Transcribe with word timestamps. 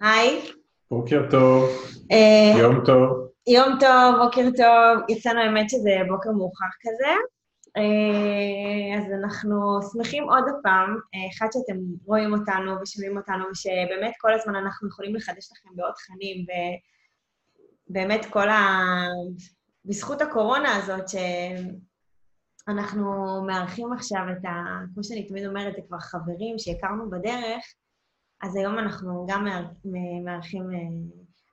היי. 0.00 0.50
בוקר 0.90 1.26
טוב, 1.30 1.68
אה, 2.12 2.58
יום 2.58 2.84
טוב. 2.84 3.28
יום 3.48 3.78
טוב, 3.80 4.16
בוקר 4.24 4.48
טוב. 4.56 5.04
יצאנו 5.08 5.40
האמת 5.40 5.70
שזה 5.70 5.90
בוקר 6.08 6.30
מאוחר 6.30 6.66
כזה. 6.80 7.12
אה, 7.76 8.98
אז 8.98 9.04
אנחנו 9.20 9.80
שמחים 9.92 10.30
עוד 10.30 10.44
הפעם, 10.48 10.96
אה, 11.14 11.20
אחד 11.32 11.46
שאתם 11.52 11.78
רואים 12.06 12.32
אותנו 12.32 12.72
ושומעים 12.82 13.16
אותנו, 13.16 13.44
ושבאמת 13.52 14.12
כל 14.20 14.34
הזמן 14.34 14.56
אנחנו 14.56 14.88
יכולים 14.88 15.14
לחדש 15.14 15.48
לכם 15.52 15.68
בעוד 15.76 15.92
תכנים, 15.92 16.46
ובאמת 17.90 18.26
כל 18.30 18.48
ה... 18.48 18.80
בזכות 19.84 20.22
הקורונה 20.22 20.76
הזאת, 20.76 21.04
שאנחנו 22.68 23.04
מארחים 23.46 23.92
עכשיו 23.92 24.22
את 24.32 24.44
ה... 24.44 24.48
כמו 24.94 25.04
שאני 25.04 25.28
תמיד 25.28 25.46
אומרת, 25.46 25.74
זה 25.76 25.82
כבר 25.88 25.98
חברים 25.98 26.58
שהכרנו 26.58 27.10
בדרך, 27.10 27.64
אז 28.42 28.56
היום 28.56 28.78
אנחנו 28.78 29.26
גם 29.28 29.46
מארחים, 30.24 30.62
אה, 30.62 30.78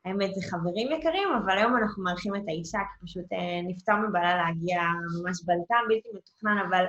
האמת 0.06 0.36
זה 0.36 0.42
חברים 0.50 0.92
יקרים, 0.92 1.28
אבל 1.44 1.58
היום 1.58 1.78
אנחנו 1.78 2.04
מארחים 2.04 2.36
את 2.36 2.42
האישה, 2.48 2.78
כי 2.78 3.06
פשוט 3.06 3.34
אה, 3.34 3.62
נפטר 3.68 3.94
מבעלה 4.10 4.36
להגיע 4.36 4.82
ממש 5.22 5.44
בלטם, 5.46 5.84
בלתי 5.90 6.10
מתוכנן, 6.16 6.58
אבל 6.70 6.86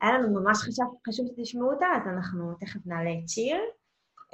היה 0.00 0.18
לנו 0.18 0.40
ממש 0.40 0.58
חשוב, 0.58 0.98
חשוב 1.08 1.26
שתשמעו 1.26 1.72
אותה, 1.72 1.86
אז 1.96 2.08
אנחנו 2.16 2.54
תכף 2.60 2.86
נעלה 2.86 3.10
את 3.24 3.28
שיר. 3.28 3.56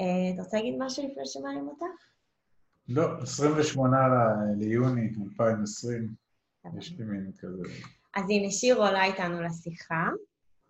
אה, 0.01 0.35
אתה 0.35 0.43
רוצה 0.43 0.57
להגיד 0.57 0.75
משהו 0.79 1.09
לפני 1.09 1.27
שמעלים 1.27 1.69
אותה? 1.69 1.87
לא, 2.89 3.23
28 3.23 3.97
ליוני 4.59 5.13
2020, 5.25 6.15
יש 6.79 6.99
לי 6.99 7.05
מין 7.05 7.31
כזה. 7.39 7.63
אז 8.15 8.25
הנה, 8.31 8.51
שיר 8.51 8.77
עולה 8.77 9.05
איתנו 9.05 9.43
לשיחה. 9.43 10.09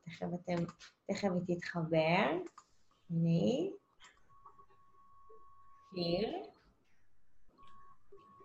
תכף 0.04 0.26
אתם, 0.34 0.64
תכף 1.06 1.28
היא 1.48 1.56
תתחבר. 1.56 2.38
הנה 3.10 3.28
היא. 3.28 3.70
שיר. 5.94 6.28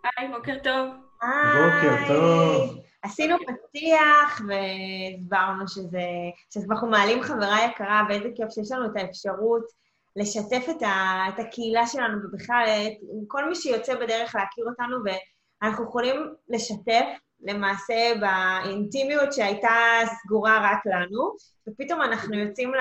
היי, 0.03 0.27
בוקר 0.31 0.55
טוב. 0.63 0.89
בוקר 1.21 2.07
טוב. 2.07 2.79
עשינו 3.01 3.37
פתיח 3.37 4.41
והסברנו 4.47 5.67
שזה, 5.67 6.05
שאנחנו 6.53 6.87
מעלים 6.87 7.23
חברה 7.23 7.65
יקרה, 7.65 8.01
ואיזה 8.09 8.29
כיף 8.35 8.49
שיש 8.49 8.71
לנו 8.71 8.85
את 8.85 8.91
האפשרות 8.95 9.63
לשתף 10.15 10.65
את, 10.69 10.81
ה, 10.81 11.23
את 11.29 11.39
הקהילה 11.39 11.87
שלנו, 11.87 12.17
ובכלל 12.23 12.65
את 12.67 12.93
כל 13.27 13.49
מי 13.49 13.55
שיוצא 13.55 13.95
בדרך 13.95 14.35
להכיר 14.35 14.65
אותנו, 14.69 14.97
ואנחנו 15.05 15.83
יכולים 15.83 16.33
לשתף 16.49 17.05
למעשה 17.41 18.13
באינטימיות 18.19 19.33
שהייתה 19.33 19.75
סגורה 20.05 20.71
רק 20.71 20.79
לנו, 20.85 21.35
ופתאום 21.69 22.01
אנחנו 22.01 22.35
יוצאים 22.35 22.71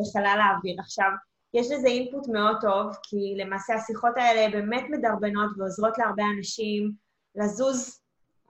לחלל 0.00 0.40
האוויר. 0.40 0.76
עכשיו, 0.80 1.10
יש 1.54 1.66
לזה 1.70 1.88
input 1.88 2.28
מאוד 2.28 2.56
טוב, 2.60 2.96
כי 3.02 3.34
למעשה 3.36 3.74
השיחות 3.74 4.16
האלה 4.16 4.50
באמת 4.50 4.84
מדרבנות 4.90 5.50
ועוזרות 5.58 5.98
להרבה 5.98 6.22
אנשים 6.38 6.92
לזוז, 7.36 8.00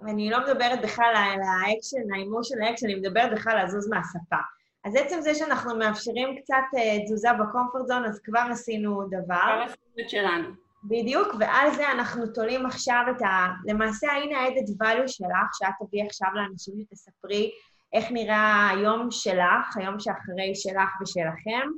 ואני 0.00 0.30
לא 0.30 0.38
מדברת 0.40 0.82
בכלל 0.82 1.12
על 1.14 1.40
ה 1.40 1.49
action, 1.49 2.14
ה 2.14 2.20
emotion 2.20 2.62
ה 2.62 2.65
action, 2.65 2.86
אני 2.86 2.94
מדברת 2.94 3.32
בכלל 3.32 3.64
לזוז 3.64 3.88
מהספה. 3.88 4.36
אז 4.84 4.96
עצם 4.96 5.20
זה 5.20 5.34
שאנחנו 5.34 5.76
מאפשרים 5.76 6.36
קצת 6.42 6.54
uh, 6.74 7.04
תזוזה 7.04 7.28
ב 7.32 7.39
comfort 7.39 7.86
zone, 7.86 8.04
אז 8.04 8.20
כבר 8.24 8.42
עשינו 8.50 9.02
דבר. 9.08 9.24
כבר 9.26 9.62
עשינו 9.62 10.00
את 10.00 10.10
שלנו. 10.10 10.48
בדיוק, 10.84 11.28
ועל 11.38 11.74
זה 11.74 11.92
אנחנו 11.92 12.26
תולים 12.26 12.66
עכשיו 12.66 13.02
את 13.16 13.22
ה... 13.22 13.46
למעשה, 13.66 14.12
הנה 14.12 14.38
ה-added 14.38 14.84
value 14.84 15.08
שלך, 15.08 15.48
שאת 15.58 15.86
תביאי 15.86 16.06
עכשיו 16.06 16.28
לאנשים 16.34 16.74
שתספרי 16.80 17.50
איך 17.92 18.06
נראה 18.10 18.68
היום 18.70 19.10
שלך, 19.10 19.76
היום 19.76 20.00
שאחרי 20.00 20.54
שלך 20.54 20.90
ושלכם. 21.02 21.68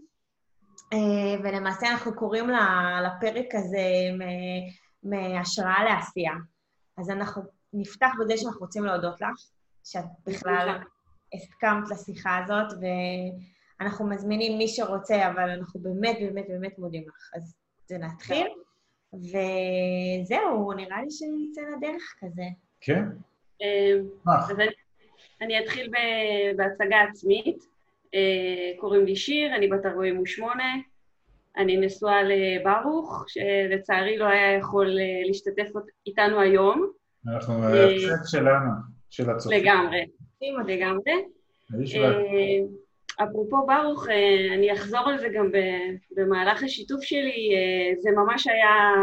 אה, 0.92 1.40
ולמעשה 1.42 1.90
אנחנו 1.90 2.16
קוראים 2.16 2.50
לפרק 3.04 3.54
הזה 3.54 3.88
מהשראה 5.02 5.84
לעשייה. 5.84 6.32
אז 6.98 7.10
אנחנו 7.10 7.42
נפתח 7.72 8.10
בזה 8.20 8.36
שאנחנו 8.36 8.60
רוצים 8.60 8.84
להודות 8.84 9.20
לך, 9.20 9.28
שאת 9.84 10.04
בכלל 10.26 10.78
הסכמת 11.34 11.90
לשיחה 11.90 12.38
הזאת, 12.38 12.78
ואנחנו 13.80 14.08
מזמינים 14.08 14.58
מי 14.58 14.68
שרוצה, 14.68 15.30
אבל 15.30 15.50
אנחנו 15.50 15.80
באמת 15.80 16.16
באמת 16.20 16.48
באמת 16.48 16.78
מודים 16.78 17.04
לך. 17.08 17.30
אז 17.36 17.54
זה 17.86 17.98
נתחיל, 17.98 18.46
וזהו, 19.14 20.72
נראה 20.72 21.02
לי 21.02 21.10
שנצא 21.10 21.60
לדרך 21.76 22.14
כזה. 22.20 22.44
כן. 22.80 23.04
אה, 23.62 23.96
אז 24.50 24.56
אני 25.40 25.64
אתחיל 25.64 25.92
בהצגה 26.56 27.00
עצמית. 27.10 27.64
אה, 28.14 28.80
קוראים 28.80 29.04
לי 29.04 29.16
שיר, 29.16 29.56
אני 29.56 29.68
בת 29.68 29.86
48, 29.86 30.64
אני 31.56 31.76
נשואה 31.76 32.22
לברוך, 32.22 33.24
שלצערי 33.28 34.18
לא 34.18 34.24
היה 34.24 34.58
יכול 34.58 34.86
אה, 34.86 35.26
להשתתף 35.26 35.68
איתנו 36.06 36.40
היום. 36.40 36.90
אנחנו 37.26 37.64
ההפסד 37.64 38.26
שלנו, 38.26 38.70
של 39.10 39.30
הצופים. 39.30 39.58
לגמרי, 39.58 40.06
לגמרי. 40.66 41.12
אפרופו 43.22 43.66
ברוך, 43.66 44.06
אני 44.56 44.72
אחזור 44.72 45.00
על 45.08 45.18
זה 45.18 45.28
גם 45.28 45.50
במהלך 46.16 46.62
השיתוף 46.62 47.02
שלי, 47.02 47.50
זה 48.00 48.10
ממש 48.10 48.46
היה, 48.46 48.94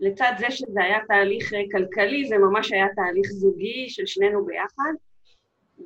לצד 0.00 0.32
זה 0.38 0.50
שזה 0.50 0.82
היה 0.82 0.98
תהליך 1.08 1.52
כלכלי, 1.72 2.24
זה 2.24 2.38
ממש 2.38 2.72
היה 2.72 2.86
תהליך 2.96 3.26
זוגי 3.26 3.86
של 3.88 4.06
שנינו 4.06 4.44
ביחד, 4.44 4.92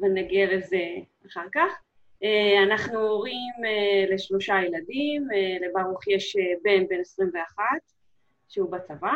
ונגיע 0.03 0.57
לזה 0.57 0.81
אחר 1.27 1.47
כך. 1.55 1.81
אה, 2.23 2.63
אנחנו 2.63 3.01
הורים 3.01 3.53
אה, 3.65 4.15
לשלושה 4.15 4.55
ילדים, 4.67 5.27
אה, 5.35 5.67
לברוך 5.69 6.09
יש 6.09 6.37
בן 6.63 6.87
בן 6.89 7.01
21, 7.01 7.63
שהוא 8.49 8.71
בצבא, 8.71 9.13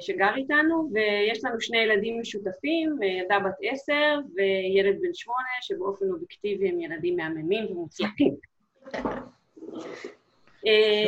שגר 0.00 0.34
איתנו, 0.36 0.90
ויש 0.92 1.44
לנו 1.44 1.60
שני 1.60 1.78
ילדים 1.78 2.20
משותפים, 2.20 3.02
ילדה 3.02 3.38
בת 3.38 3.54
עשר 3.62 4.18
וילד 4.34 5.00
בן 5.00 5.14
שמונה, 5.14 5.56
שבאופן 5.62 6.04
אובייקטיבי 6.10 6.68
הם 6.68 6.80
ילדים 6.80 7.16
מהממים 7.16 7.66
ומוצלחים. 7.70 8.34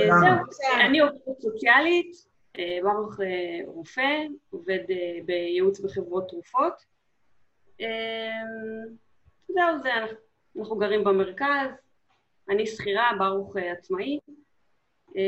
זהו, 0.07 0.81
אני 0.87 1.01
עובדת 1.01 1.41
סוציאלית, 1.41 2.17
ברוך 2.83 3.21
רופא, 3.67 4.23
עובד 4.51 4.79
בייעוץ 5.25 5.81
בחברות 5.81 6.29
תרופות. 6.29 6.75
זהו, 9.49 9.83
זה 9.83 9.95
אנחנו. 9.95 10.26
אנחנו 10.59 10.77
גרים 10.77 11.05
במרכז, 11.05 11.71
אני 12.51 12.67
שכירה, 12.67 13.11
ברוך 13.19 13.57
אה, 13.57 13.73
עצמאי. 13.73 14.19
אה, 15.17 15.23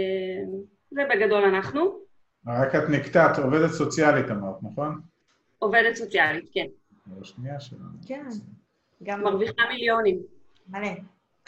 זה 0.90 1.02
בגדול 1.10 1.44
אנחנו. 1.44 1.98
רק 2.46 2.74
את 2.74 2.88
נקטעת, 2.90 3.38
עובדת 3.38 3.70
סוציאלית 3.70 4.30
אמרת, 4.30 4.62
נכון? 4.62 5.00
עובדת 5.58 5.94
סוציאלית, 5.94 6.50
כן. 6.52 6.66
השנייה 7.20 7.60
שלנו. 7.60 7.98
כן. 8.06 8.28
גם 9.02 9.22
מרוויחה 9.22 9.62
מיליונים. 9.72 10.18
מלא. 10.68 10.88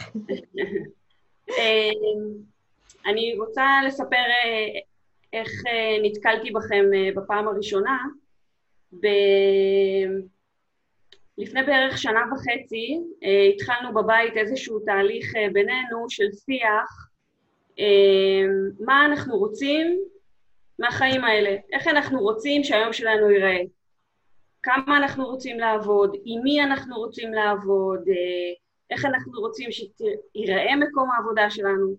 אה, 1.58 1.90
אני 3.06 3.34
רוצה 3.38 3.64
לספר 3.86 4.24
איך 5.32 5.50
נתקלתי 6.02 6.50
בכם 6.50 6.84
בפעם 7.16 7.48
הראשונה. 7.48 7.98
לפני 11.38 11.62
בערך 11.62 11.98
שנה 11.98 12.20
וחצי 12.32 12.98
אה, 13.24 13.50
התחלנו 13.54 13.94
בבית 13.94 14.36
איזשהו 14.36 14.80
תהליך 14.80 15.36
אה, 15.36 15.46
בינינו 15.52 16.06
של 16.08 16.32
שיח, 16.32 17.08
אה, 17.78 18.46
מה 18.80 19.06
אנחנו 19.06 19.38
רוצים 19.38 19.98
מהחיים 20.78 21.24
האלה, 21.24 21.56
איך 21.72 21.88
אנחנו 21.88 22.20
רוצים 22.20 22.64
שהיום 22.64 22.92
שלנו 22.92 23.30
ייראה, 23.30 23.60
כמה 24.62 24.96
אנחנו 24.96 25.26
רוצים 25.26 25.60
לעבוד, 25.60 26.16
עם 26.24 26.42
מי 26.42 26.62
אנחנו 26.62 26.96
רוצים 26.96 27.32
לעבוד, 27.32 28.00
אה, 28.08 28.54
איך 28.90 29.04
אנחנו 29.04 29.40
רוצים 29.40 29.70
שייראה 29.72 30.76
מקום 30.76 31.10
העבודה 31.10 31.50
שלנו. 31.50 31.94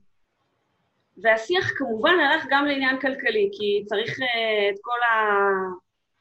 והשיח 1.18 1.72
כמובן 1.78 2.14
הלך 2.20 2.46
גם 2.50 2.66
לעניין 2.66 3.00
כלכלי, 3.00 3.50
כי 3.52 3.84
צריך 3.86 4.22
אה, 4.22 4.70
את 4.70 4.76
כל 4.82 4.98
ה... 5.12 5.16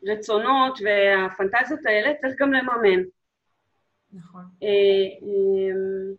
הרצונות 0.07 0.79
והפנטזיות 0.85 1.87
האלה 1.87 2.15
צריך 2.21 2.35
גם 2.41 2.53
לממן. 2.53 3.03
נכון. 4.13 4.43
אה, 4.63 4.69
אמ, 5.23 6.15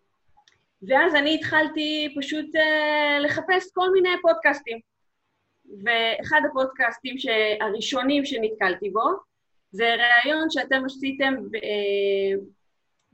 ואז 0.88 1.16
אני 1.16 1.36
התחלתי 1.36 2.14
פשוט 2.18 2.56
אה, 2.56 3.20
לחפש 3.20 3.72
כל 3.74 3.92
מיני 3.94 4.10
פודקאסטים. 4.22 4.80
ואחד 5.86 6.42
הפודקאסטים 6.50 7.16
הראשונים 7.62 8.26
שנתקלתי 8.26 8.90
בו, 8.90 9.10
זה 9.72 9.96
ראיון 9.96 10.50
שאתם 10.50 10.86
עשיתם 10.86 11.34
אה, 11.56 12.42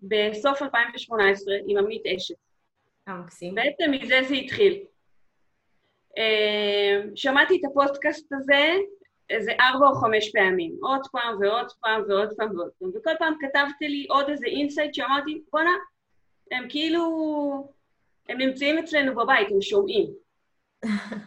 בסוף 0.04 0.62
2018 0.62 1.56
עם 1.68 1.78
עמית 1.78 2.02
אשת. 2.16 2.36
מקסים. 3.08 3.56
בעצם 3.56 3.92
מזה 3.92 4.22
זה 4.28 4.34
התחיל. 4.34 4.84
שמעתי 7.16 7.56
את 7.56 7.72
הפודקאסט 7.72 8.34
הזה 8.34 8.76
איזה 9.30 9.52
ארבע 9.60 9.88
או 9.88 9.96
חמש 9.96 10.32
פעמים, 10.32 10.76
עוד 10.82 11.08
פעם 11.12 11.38
ועוד 11.42 11.72
פעם 11.82 12.02
ועוד 12.08 12.30
פעם 12.38 12.58
ועוד 12.58 12.70
פעם, 12.80 12.90
וכל 12.90 13.12
פעם 13.20 13.34
כתבתי 13.40 13.88
לי 13.88 14.06
עוד 14.10 14.30
איזה 14.30 14.46
insight 14.46 14.94
שאמרתי, 14.94 15.42
בואנה, 15.52 15.72
הם 16.52 16.66
כאילו, 16.70 17.74
הם 18.30 18.38
נמצאים 18.38 18.78
אצלנו 18.78 19.16
בבית, 19.16 19.48
הם 19.52 19.62
שומעים. 19.62 20.10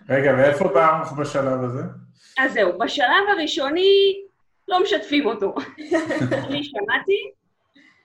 רגע, 0.08 0.35
ואיפה 0.38 0.69
ברוך 0.69 1.12
בשלב 1.19 1.62
הזה? 1.64 1.82
אז 2.38 2.52
זהו, 2.52 2.79
בשלב 2.79 3.29
הראשוני 3.32 4.20
לא 4.69 4.82
משתפים 4.82 5.26
אותו. 5.26 5.55
אני 6.46 6.64
שמעתי 6.64 7.31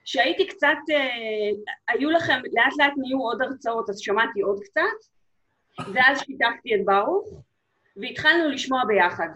שהייתי 0.06 0.48
קצת, 0.48 0.78
אה, 0.90 1.50
היו 1.88 2.10
לכם, 2.10 2.42
לאט 2.54 2.74
לאט 2.80 2.94
נהיו 2.98 3.20
עוד 3.20 3.42
הרצאות, 3.42 3.90
אז 3.90 4.00
שמעתי 4.00 4.42
עוד 4.42 4.60
קצת, 4.64 5.10
ואז 5.94 6.20
שיתפתי 6.20 6.76
את 6.76 6.86
ברוך, 6.86 7.42
והתחלנו 7.98 8.50
לשמוע 8.50 8.86
ביחד 8.88 9.28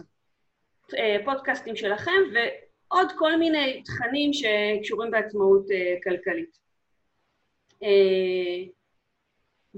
פודקאסטים 1.24 1.76
שלכם, 1.76 2.20
ועוד 2.34 3.12
כל 3.18 3.36
מיני 3.36 3.82
תכנים 3.82 4.30
שקשורים 4.32 5.10
בעצמאות 5.10 5.70
אה, 5.70 5.94
כלכלית. 6.04 6.58
אה, 7.82 8.64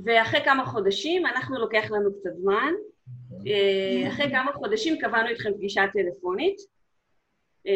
ואחרי 0.05 0.45
כמה 0.45 0.67
חודשים, 0.67 1.27
אנחנו 1.27 1.59
לוקח 1.59 1.91
לנו 1.91 2.11
קצת 2.21 2.31
זמן, 2.37 2.73
אה, 3.47 4.09
אחרי 4.09 4.31
כמה 4.31 4.53
חודשים 4.53 4.99
קבענו 4.99 5.29
איתכם 5.29 5.53
פגישה 5.55 5.85
טלפונית. 5.93 6.57
אה, 7.67 7.73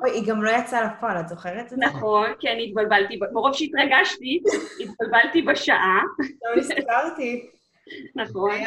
אוי, 0.00 0.10
היא 0.10 0.26
גם 0.26 0.42
לא 0.42 0.50
יצאה 0.50 0.84
לפועל, 0.84 1.20
את 1.20 1.28
זוכרת 1.28 1.64
את 1.64 1.68
זה? 1.68 1.76
נכון, 1.76 2.30
כן, 2.40 2.56
התבלבלתי, 2.64 3.18
מרוב 3.32 3.52
שהתרגשתי, 3.52 4.42
התבלבלתי 4.80 5.42
בשעה. 5.42 6.02
לא 6.18 6.60
הזכרתי. 6.60 7.50
נכון. 8.20 8.58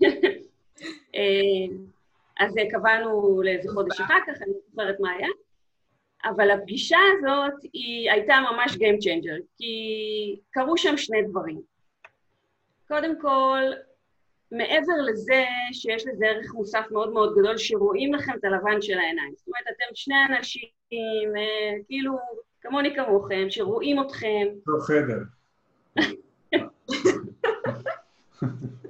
אה, 2.40 2.46
אז 2.46 2.54
קבענו 2.70 3.42
לאיזה 3.44 3.72
חודש 3.72 4.00
אחר 4.00 4.18
כך, 4.26 4.42
אני 4.42 4.52
זוכרת 4.70 5.00
מה 5.00 5.10
היה. 5.10 5.28
אבל 6.24 6.50
הפגישה 6.50 6.98
הזאת 7.18 7.62
היא 7.72 8.10
הייתה 8.10 8.34
ממש 8.52 8.72
Game 8.72 8.98
Changer, 9.04 9.42
כי 9.56 9.74
קרו 10.50 10.76
שם 10.76 10.96
שני 10.96 11.22
דברים. 11.22 11.60
קודם 12.88 13.20
כל, 13.20 13.62
מעבר 14.52 14.92
לזה 15.08 15.44
שיש 15.72 16.06
לזה 16.06 16.26
ערך 16.26 16.54
מוסף 16.54 16.84
מאוד 16.90 17.12
מאוד 17.12 17.34
גדול, 17.38 17.58
שרואים 17.58 18.14
לכם 18.14 18.32
את 18.38 18.44
הלבן 18.44 18.82
של 18.82 18.98
העיניים. 18.98 19.32
זאת 19.36 19.48
אומרת, 19.48 19.62
אתם 19.62 19.94
שני 19.94 20.14
אנשים, 20.30 20.68
אה, 20.92 21.72
כאילו, 21.86 22.18
כמוני 22.60 22.96
כמוכם, 22.96 23.46
שרואים 23.48 24.00
אתכם. 24.00 24.46
לא 24.66 24.78
חדר. 24.80 25.18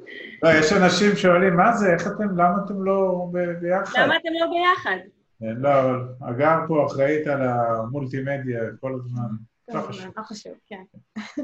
לא, 0.45 0.49
יש 0.49 0.73
אנשים 0.73 1.17
שואלים, 1.17 1.57
מה 1.57 1.73
זה, 1.73 1.93
איך 1.95 2.07
אתם, 2.07 2.31
למה 2.39 2.55
אתם 2.65 2.85
לא 2.85 3.27
ביחד? 3.61 4.01
למה 4.01 4.17
אתם 4.17 4.29
לא 4.41 4.47
ביחד? 4.47 4.97
לא, 5.41 5.81
אבל 5.81 6.01
הגר 6.21 6.59
פה 6.69 6.87
אחראית 6.87 7.27
על 7.27 7.41
המולטימדיה 7.43 8.61
כל 8.81 8.95
הזמן. 8.95 9.29
לא 9.69 9.81
חשוב. 9.81 10.13
לא 10.17 10.23
חשוב, 10.23 10.53
כן. 10.67 10.83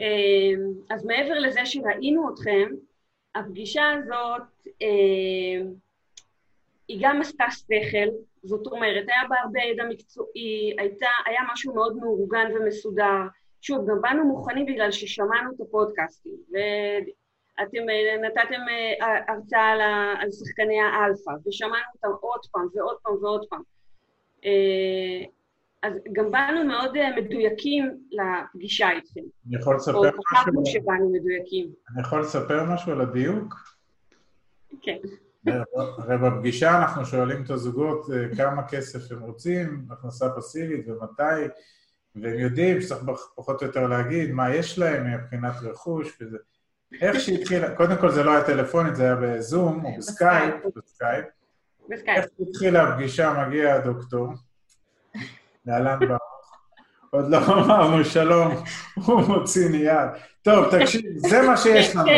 אמ, 0.00 0.72
אז 0.90 1.04
מעבר 1.04 1.38
לזה 1.38 1.66
שראינו 1.66 2.34
אתכם, 2.34 2.68
הפגישה 3.34 3.82
הזאת, 3.90 4.66
אמ, 4.80 5.66
היא 6.88 6.98
גם 7.00 7.20
עשתה 7.20 7.44
שכל, 7.50 8.08
זאת 8.42 8.66
אומרת, 8.66 9.04
היה 9.08 9.28
בה 9.28 9.36
הרבה 9.44 9.60
ידע 9.60 9.84
מקצועי, 9.88 10.74
הייתה, 10.78 11.06
היה 11.26 11.40
משהו 11.52 11.74
מאוד 11.74 11.96
מאורגן 11.96 12.46
ומסודר. 12.56 13.26
שוב, 13.60 13.90
גם 13.90 14.00
באנו 14.00 14.24
מוכנים 14.24 14.66
בגלל 14.66 14.90
ששמענו 14.90 15.50
את 15.56 15.60
הפודקאסטים, 15.60 16.36
אתם 17.62 17.88
אה, 17.90 18.28
נתתם 18.28 18.62
אה, 18.68 19.34
הרצאה 19.34 19.68
על, 20.20 20.30
שחקני 20.30 20.80
האלפא, 20.80 21.30
ושמענו 21.46 21.74
אותם 21.94 22.08
עוד 22.20 22.40
פעם 22.52 22.66
ועוד 22.74 22.96
פעם 23.02 23.14
ועוד 23.22 23.46
פעם. 23.50 23.62
אה, 24.44 25.24
אז 25.82 25.92
גם 26.12 26.30
באנו 26.30 26.64
מאוד 26.64 26.92
מדויקים 27.16 28.00
לפגישה 28.10 28.90
איתכם. 28.90 29.20
אני 29.48 29.56
יכול 29.56 29.76
לספר 29.76 29.98
משהו? 29.98 30.18
או 30.18 30.22
חשבנו 30.36 30.66
שבאנו 30.66 31.12
מדויקים. 31.12 31.70
אני 31.92 32.00
יכול 32.00 32.20
לספר 32.20 32.64
משהו 32.64 32.92
על 32.92 33.00
הדיוק? 33.00 33.54
כן. 34.82 34.96
הרי 35.98 36.18
בפגישה 36.18 36.78
אנחנו 36.78 37.04
שואלים 37.04 37.42
את 37.42 37.50
הזוגות 37.50 38.06
כמה 38.36 38.68
כסף 38.68 39.12
הם 39.12 39.22
רוצים, 39.22 39.86
הכנסה 39.90 40.30
פסיבית 40.36 40.88
ומתי, 40.88 41.52
והם 42.16 42.38
יודעים 42.38 42.80
שצריך 42.80 43.02
פחות 43.34 43.62
או 43.62 43.66
יותר 43.66 43.86
להגיד 43.86 44.30
מה 44.30 44.54
יש 44.54 44.78
להם 44.78 45.14
מבחינת 45.14 45.54
רכוש 45.62 46.18
וזה. 46.20 46.38
איך 47.00 47.20
שהתחילה, 47.20 47.76
קודם 47.76 47.96
כל 47.96 48.10
זה 48.10 48.22
לא 48.22 48.30
היה 48.30 48.44
טלפונית, 48.44 48.96
זה 48.96 49.04
היה 49.04 49.14
בזום 49.14 49.84
או 49.84 49.90
בסקייפ, 49.98 50.54
בסקייפ. 50.76 51.24
איך 51.90 52.24
שהתחילה 52.38 52.88
הפגישה, 52.88 53.44
מגיע 53.46 53.74
הדוקטור, 53.74 54.28
להלן 55.66 55.98
ברוך. 55.98 56.20
עוד 57.10 57.30
לא 57.30 57.38
אמרנו 57.38 58.04
שלום, 58.04 58.54
הוא 59.06 59.20
מוציא 59.20 59.68
נייר. 59.68 60.08
טוב, 60.42 60.78
תקשיב, 60.78 61.02
זה 61.16 61.42
מה 61.42 61.56
שיש 61.56 61.96
לנו. 61.96 62.10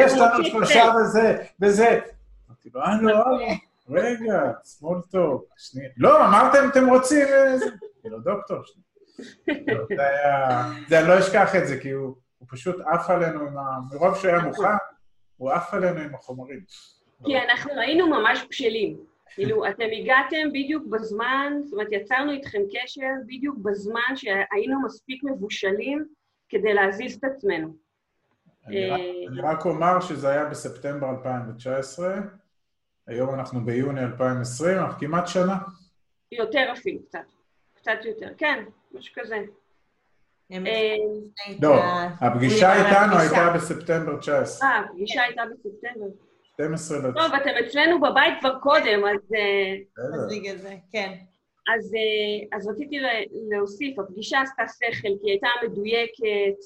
יש 0.00 0.12
לנו 0.12 0.44
שלושה 0.44 0.92
וזה, 1.00 1.42
וזה. 1.62 2.00
אמרתי 2.48 2.70
לו, 2.74 2.82
הלו, 2.82 3.08
הלו, 3.10 3.46
רגע, 3.88 4.42
small 4.62 5.14
talk, 5.14 5.54
שנייה. 5.58 5.88
לא, 5.96 6.26
אמרתם 6.26 6.68
אתם 6.70 6.88
רוצים... 6.88 7.26
כאילו, 8.02 8.18
דוקטור, 8.18 8.58
שנייה. 8.64 9.78
זה 9.96 10.02
היה... 10.06 10.62
זה, 10.88 11.00
אני 11.00 11.08
לא 11.08 11.18
אשכח 11.18 11.56
את 11.56 11.66
זה, 11.66 11.78
כי 11.78 11.90
הוא... 11.90 12.14
הוא 12.42 12.48
פשוט 12.50 12.76
עף 12.86 13.10
עלינו 13.10 13.40
עם 13.40 13.58
ה... 13.58 13.78
מרוב 13.92 14.16
שהוא 14.16 14.30
היה 14.30 14.42
מוכן, 14.42 14.76
הוא 15.36 15.50
עף 15.50 15.74
עלינו 15.74 16.00
עם 16.00 16.14
החומרים. 16.14 16.60
כי 17.24 17.38
אנחנו 17.38 17.72
היינו 17.80 18.06
ממש 18.06 18.44
בשלים. 18.50 18.96
כאילו, 19.34 19.68
אתם 19.68 19.84
הגעתם 20.00 20.48
בדיוק 20.48 20.86
בזמן, 20.86 21.52
זאת 21.64 21.72
אומרת, 21.72 21.88
יצרנו 21.92 22.32
איתכם 22.32 22.58
קשר 22.72 23.06
בדיוק 23.26 23.56
בזמן 23.58 24.16
שהיינו 24.16 24.82
מספיק 24.84 25.24
מבושלים 25.24 26.06
כדי 26.48 26.74
להזיז 26.74 27.16
את 27.16 27.24
עצמנו. 27.24 27.76
אני 28.66 29.40
רק 29.42 29.64
אומר 29.64 30.00
שזה 30.00 30.28
היה 30.28 30.44
בספטמבר 30.44 31.10
2019, 31.10 32.14
היום 33.06 33.34
אנחנו 33.34 33.64
ביוני 33.64 34.02
2020, 34.02 34.78
אנחנו 34.78 35.00
כמעט 35.00 35.26
שנה. 35.26 35.56
יותר 36.32 36.72
אפילו, 36.72 37.02
קצת. 37.02 37.24
קצת 37.74 37.98
יותר, 38.04 38.28
כן, 38.38 38.64
משהו 38.92 39.14
כזה. 39.18 39.42
אה, 40.52 40.96
לא, 41.62 41.74
הפגישה 42.20 42.72
איתנו 42.74 43.18
הייתה 43.18 43.52
בספטמבר 43.54 44.18
19. 44.18 44.68
אה, 44.68 44.78
הפגישה 44.78 45.22
הייתה 45.22 45.42
בספטמבר. 45.52 46.06
12 46.42 46.98
לצ... 46.98 47.14
טוב, 47.14 47.34
אתם 47.34 47.50
אצלנו 47.66 48.00
בבית 48.00 48.34
כבר 48.40 48.58
קודם, 48.58 49.04
אז... 49.04 49.34
אה, 49.34 49.74
אז 50.14 50.36
בגלל 50.36 50.56
זה, 50.56 50.74
כן. 50.92 51.12
אז, 51.74 51.94
אה, 51.94 52.56
אז 52.58 52.68
רציתי 52.68 52.96
להוסיף, 53.50 53.98
הפגישה 53.98 54.40
עשתה 54.40 54.62
שכל, 54.68 55.08
כי 55.08 55.08
היא 55.08 55.30
הייתה 55.30 55.48
מדויקת, 55.64 56.58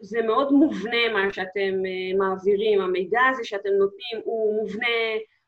זה 0.00 0.22
מאוד 0.22 0.52
מובנה 0.52 1.08
מה 1.12 1.32
שאתם 1.32 1.82
מעבירים, 2.18 2.80
המידע 2.80 3.20
הזה 3.30 3.44
שאתם 3.44 3.70
נותנים 3.78 4.20
הוא 4.24 4.62
מובנה, 4.62 4.86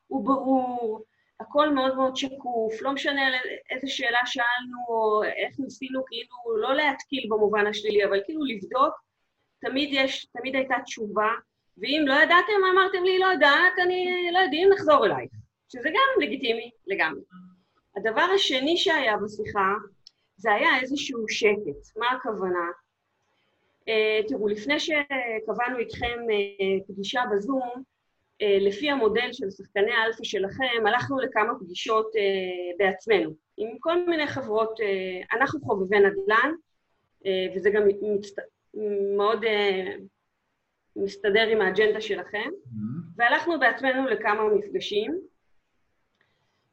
הוא 0.06 0.24
ברור, 0.26 1.04
הכל 1.42 1.74
מאוד 1.74 1.96
מאוד 1.96 2.16
שקוף, 2.16 2.82
לא 2.82 2.92
משנה 2.92 3.22
איזה 3.70 3.88
שאלה 3.88 4.18
שאלנו 4.24 4.78
או 4.88 5.22
איך 5.22 5.56
ניסינו 5.58 6.04
כאילו 6.06 6.56
לא 6.60 6.74
להתקיל 6.74 7.26
במובן 7.30 7.66
השלילי, 7.66 8.04
אבל 8.04 8.20
כאילו 8.24 8.44
לבדוק, 8.44 8.94
תמיד 9.60 9.88
יש, 9.92 10.26
תמיד 10.38 10.56
הייתה 10.56 10.74
תשובה, 10.84 11.30
ואם 11.78 12.04
לא 12.06 12.14
ידעתם, 12.14 12.52
אמרתם 12.72 13.04
לי, 13.04 13.18
לא 13.18 13.26
יודעת, 13.26 13.72
אני 13.82 14.30
לא 14.32 14.38
יודעים, 14.38 14.68
נחזור 14.72 15.06
אלייך, 15.06 15.30
שזה 15.68 15.88
גם 15.88 16.22
לגיטימי 16.22 16.70
לגמרי. 16.86 17.22
הדבר 17.96 18.26
השני 18.34 18.76
שהיה 18.76 19.16
בשיחה, 19.16 19.74
זה 20.36 20.52
היה 20.52 20.80
איזשהו 20.80 21.28
שקט. 21.28 21.96
מה 21.96 22.06
הכוונה? 22.10 22.66
Uh, 23.80 24.28
תראו, 24.28 24.48
לפני 24.48 24.80
שקבענו 24.80 25.78
איתכם 25.78 26.06
uh, 26.06 26.88
פגישה 26.88 27.22
בזום, 27.32 27.82
לפי 28.60 28.90
המודל 28.90 29.28
של 29.32 29.50
שחקני 29.50 29.92
האלפא 29.92 30.24
שלכם, 30.24 30.86
הלכנו 30.86 31.20
לכמה 31.20 31.52
פגישות 31.60 32.06
אה, 32.16 32.22
בעצמנו, 32.78 33.30
עם 33.56 33.68
כל 33.80 34.06
מיני 34.06 34.26
חברות, 34.26 34.80
אה, 34.80 35.36
אנחנו 35.38 35.60
חובבי 35.60 35.98
נדל"ן, 35.98 36.52
וזה 37.54 37.70
גם 37.70 37.82
מצט... 38.02 38.38
מאוד 39.16 39.44
מסתדר 40.96 41.48
עם 41.48 41.60
האג'נדה 41.60 42.00
שלכם, 42.00 42.48
mm-hmm. 42.48 42.78
והלכנו 43.16 43.60
בעצמנו 43.60 44.06
לכמה 44.06 44.48
מפגשים, 44.54 45.20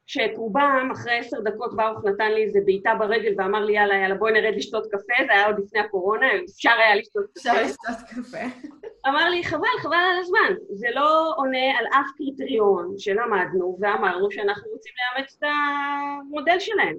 שאת 0.10 0.38
רובם, 0.38 0.90
אחרי 0.94 1.18
עשר 1.18 1.38
דקות 1.42 1.76
ברוך 1.76 2.06
נתן 2.06 2.32
לי 2.32 2.44
איזה 2.44 2.60
בעיטה 2.66 2.96
ברגל 3.00 3.34
ואמר 3.38 3.66
לי, 3.66 3.74
יאללה, 3.74 3.96
יאללה, 3.96 4.16
בואי 4.16 4.34
נרד 4.34 4.56
לשתות 4.56 4.88
קפה, 4.92 5.14
זה 5.28 5.32
היה 5.34 5.46
עוד 5.46 5.60
לפני 5.60 5.80
הקורונה, 5.80 6.26
אפשר 6.56 6.70
היה 6.70 6.96
לשתות 6.96 7.26
קפה. 7.36 7.50
אפשר 7.50 7.64
לשתות 7.64 8.10
קפה. 8.10 8.68
אמר 9.08 9.30
לי, 9.30 9.44
חבל, 9.44 9.68
חבל 9.82 9.94
על 9.94 10.20
הזמן. 10.20 10.54
זה 10.70 10.88
לא 10.96 11.34
עונה 11.36 11.78
על 11.80 11.86
אף 11.88 12.12
קריטריון 12.18 12.94
שלמדנו 12.98 13.78
ואמרנו 13.82 14.32
שאנחנו 14.32 14.72
רוצים 14.72 14.94
לאמץ 14.98 15.38
את 15.38 15.44
המודל 15.44 16.60
שלהם. 16.60 16.98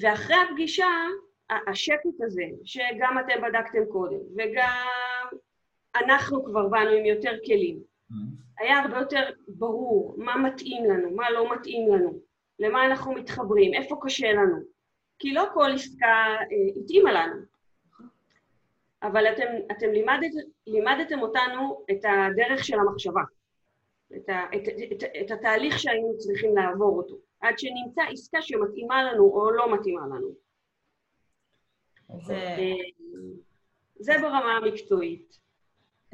ואחרי 0.00 0.36
הפגישה, 0.36 0.86
השקט 1.50 2.20
הזה, 2.20 2.44
שגם 2.64 3.18
אתם 3.18 3.42
בדקתם 3.42 3.84
קודם, 3.92 4.18
וגם 4.36 5.26
אנחנו 5.96 6.44
כבר 6.44 6.68
באנו 6.68 6.90
עם 6.90 7.04
יותר 7.04 7.32
כלים, 7.46 7.78
mm-hmm. 7.78 8.14
היה 8.58 8.78
הרבה 8.78 8.98
יותר 8.98 9.22
ברור 9.48 10.14
מה 10.18 10.36
מתאים 10.36 10.84
לנו, 10.84 11.10
מה 11.10 11.30
לא 11.30 11.52
מתאים 11.52 11.94
לנו, 11.94 12.18
למה 12.58 12.86
אנחנו 12.86 13.12
מתחברים, 13.12 13.74
איפה 13.74 13.96
קשה 14.02 14.32
לנו. 14.32 14.56
כי 15.18 15.34
לא 15.34 15.44
כל 15.54 15.70
עסקה 15.74 16.06
אה, 16.06 16.82
התאימה 16.82 17.12
לנו. 17.12 17.55
אבל 19.02 19.32
אתם, 19.32 19.46
אתם 19.70 19.92
לימדת, 19.92 20.30
לימדתם 20.66 21.20
אותנו 21.22 21.84
את 21.90 22.00
הדרך 22.04 22.64
של 22.64 22.78
המחשבה, 22.78 23.22
את, 24.16 24.28
ה, 24.28 24.44
את, 24.56 24.68
את, 24.68 24.92
את, 24.92 25.04
את 25.20 25.30
התהליך 25.30 25.78
שהיינו 25.78 26.18
צריכים 26.18 26.56
לעבור 26.56 26.98
אותו, 26.98 27.14
עד 27.40 27.58
שנמצא 27.58 28.02
עסקה 28.12 28.42
שמתאימה 28.42 29.02
לנו 29.02 29.24
או 29.24 29.50
לא 29.50 29.74
מתאימה 29.74 30.06
לנו. 30.06 30.28
זה, 32.26 32.34
אה, 32.34 32.72
זה 33.98 34.12
ברמה 34.22 34.56
המקצועית. 34.56 35.38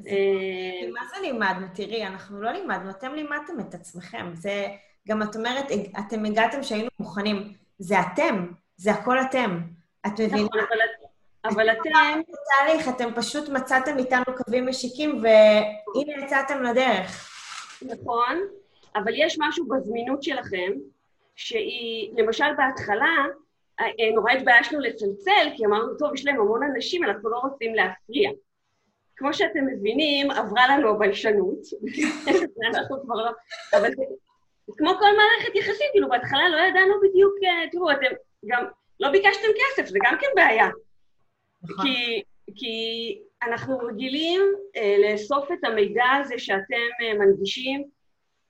אה, 0.06 0.90
מה 0.92 1.00
זה 1.14 1.20
לימדנו? 1.22 1.66
תראי, 1.74 2.06
אנחנו 2.06 2.42
לא 2.42 2.50
לימדנו, 2.50 2.90
אתם 2.90 3.14
לימדתם 3.14 3.60
את 3.60 3.74
עצמכם. 3.74 4.30
זה, 4.34 4.66
גם 5.08 5.22
את 5.22 5.36
אומרת, 5.36 5.64
אתם 5.98 6.24
הגעתם 6.24 6.62
שהיינו 6.62 6.88
מוכנים. 6.98 7.52
זה 7.78 7.94
אתם, 8.00 8.46
זה 8.76 8.90
הכל 8.90 9.20
אתם. 9.20 9.60
את 10.06 10.12
מבינה? 10.12 10.44
נכון, 10.44 10.60
אבל 10.60 10.78
אתם... 11.80 12.20
בתהליך, 12.20 12.88
אתם 12.88 13.08
פשוט 13.14 13.48
מצאתם 13.48 13.98
איתנו 13.98 14.24
קווים 14.36 14.66
משיקים, 14.66 15.22
והנה 15.22 16.24
יצאתם 16.24 16.62
לדרך. 16.62 17.28
נכון, 17.82 18.40
אבל 18.96 19.12
יש 19.16 19.36
משהו 19.40 19.68
בזמינות 19.68 20.22
שלכם, 20.22 20.72
שהיא, 21.36 22.12
למשל 22.16 22.54
בהתחלה, 22.56 23.16
אה, 23.80 23.86
נורא 24.14 24.32
התביישנו 24.32 24.80
לצלצל, 24.80 25.48
כי 25.56 25.66
אמרנו, 25.66 25.94
טוב, 25.98 26.14
יש 26.14 26.26
להם 26.26 26.40
המון 26.40 26.62
אנשים, 26.62 27.04
אנחנו 27.04 27.30
לא 27.30 27.38
רוצים 27.38 27.74
להפריע. 27.74 28.30
כמו 29.16 29.34
שאתם 29.34 29.66
מבינים, 29.66 30.30
עברה 30.30 30.68
לנו 30.68 30.88
הביישנות, 30.88 31.58
אנחנו 32.68 33.02
כבר 33.02 33.14
לא... 33.14 33.30
אבל 33.78 33.90
כמו 34.78 34.90
כל 34.90 35.10
מערכת 35.16 35.54
יחסים, 35.54 35.86
כאילו, 35.92 36.08
בהתחלה 36.08 36.48
לא 36.48 36.56
ידענו 36.56 36.94
בדיוק, 37.02 37.34
אה, 37.44 37.70
תראו, 37.72 37.90
אתם 37.90 38.14
גם 38.46 38.64
לא 39.00 39.10
ביקשתם 39.10 39.48
כסף, 39.56 39.88
זה 39.88 39.98
גם 40.02 40.16
כן 40.20 40.26
בעיה. 40.36 40.68
נכון. 41.62 41.84
כי, 41.84 42.22
כי 42.54 42.74
אנחנו 43.42 43.78
רגילים 43.78 44.40
אה, 44.76 44.96
לאסוף 45.02 45.52
את 45.52 45.64
המידע 45.64 46.10
הזה 46.20 46.38
שאתם 46.38 46.88
אה, 47.02 47.14
מנגישים 47.18 47.84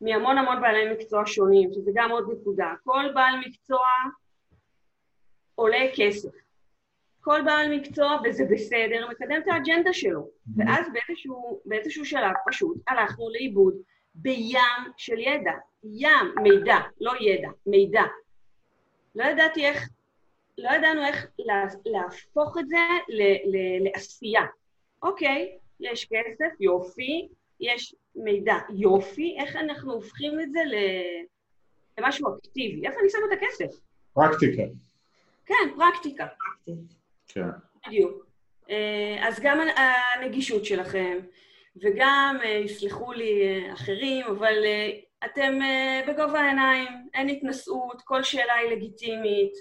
מהמון 0.00 0.38
המון 0.38 0.60
בעלי 0.60 0.92
מקצוע 0.92 1.22
שונים, 1.26 1.70
שזה 1.72 1.90
גם 1.94 2.10
עוד 2.10 2.24
נקודה. 2.32 2.72
כל 2.84 3.04
בעל 3.14 3.34
מקצוע 3.46 3.86
עולה 5.54 5.86
כסף. 5.96 6.30
כל 7.20 7.42
בעל 7.44 7.76
מקצוע, 7.76 8.18
וזה 8.24 8.44
בסדר, 8.50 9.08
מקדם 9.10 9.40
את 9.42 9.48
האג'נדה 9.48 9.92
שלו. 9.92 10.28
ואז 10.56 10.86
באיזשהו, 10.92 11.60
באיזשהו 11.64 12.04
שלב 12.04 12.32
פשוט 12.46 12.76
הלכנו 12.88 13.30
לאיבוד 13.30 13.74
בים 14.14 14.92
של 14.96 15.18
ידע. 15.18 15.52
ים, 15.84 16.34
מידע, 16.42 16.76
לא 17.00 17.12
ידע, 17.20 17.48
מידע. 17.66 18.02
לא 19.14 19.24
ידעתי 19.24 19.66
איך, 19.66 19.88
לא 20.62 20.70
ידענו 20.70 21.04
איך 21.06 21.26
להפוך 21.86 22.58
את 22.58 22.68
זה 22.68 22.76
ל- 23.08 23.56
ל- 23.56 23.84
לעשייה. 23.88 24.42
אוקיי, 25.02 25.58
יש 25.80 26.04
כסף, 26.04 26.60
יופי, 26.60 27.28
יש 27.60 27.94
מידע, 28.16 28.54
יופי, 28.74 29.36
איך 29.38 29.56
אנחנו 29.56 29.92
הופכים 29.92 30.40
את 30.40 30.52
זה 30.52 30.60
למשהו 31.98 32.26
אקטיבי? 32.38 32.86
איפה 32.86 33.00
אני 33.00 33.10
שמה 33.10 33.20
את 33.32 33.38
הכסף? 33.38 33.80
פרקטיקה. 34.14 34.62
כן, 35.46 35.54
פרקטיקה. 35.76 36.26
פרקטית. 36.26 36.96
כן. 37.28 37.48
בדיוק. 37.86 38.26
אה, 38.70 39.28
אז 39.28 39.40
גם 39.40 39.58
הנגישות 39.76 40.64
שלכם, 40.64 41.18
וגם, 41.82 42.36
אה, 42.44 42.48
יסלחו 42.48 43.12
לי 43.12 43.42
אה, 43.42 43.72
אחרים, 43.72 44.26
אבל 44.26 44.54
אתם 45.24 45.58
בגובה 46.08 46.40
העיניים, 46.40 46.88
אין 47.14 47.28
התנשאות, 47.28 48.02
כל 48.04 48.22
שאלה 48.22 48.54
היא 48.54 48.70
לגיטימית, 48.70 49.52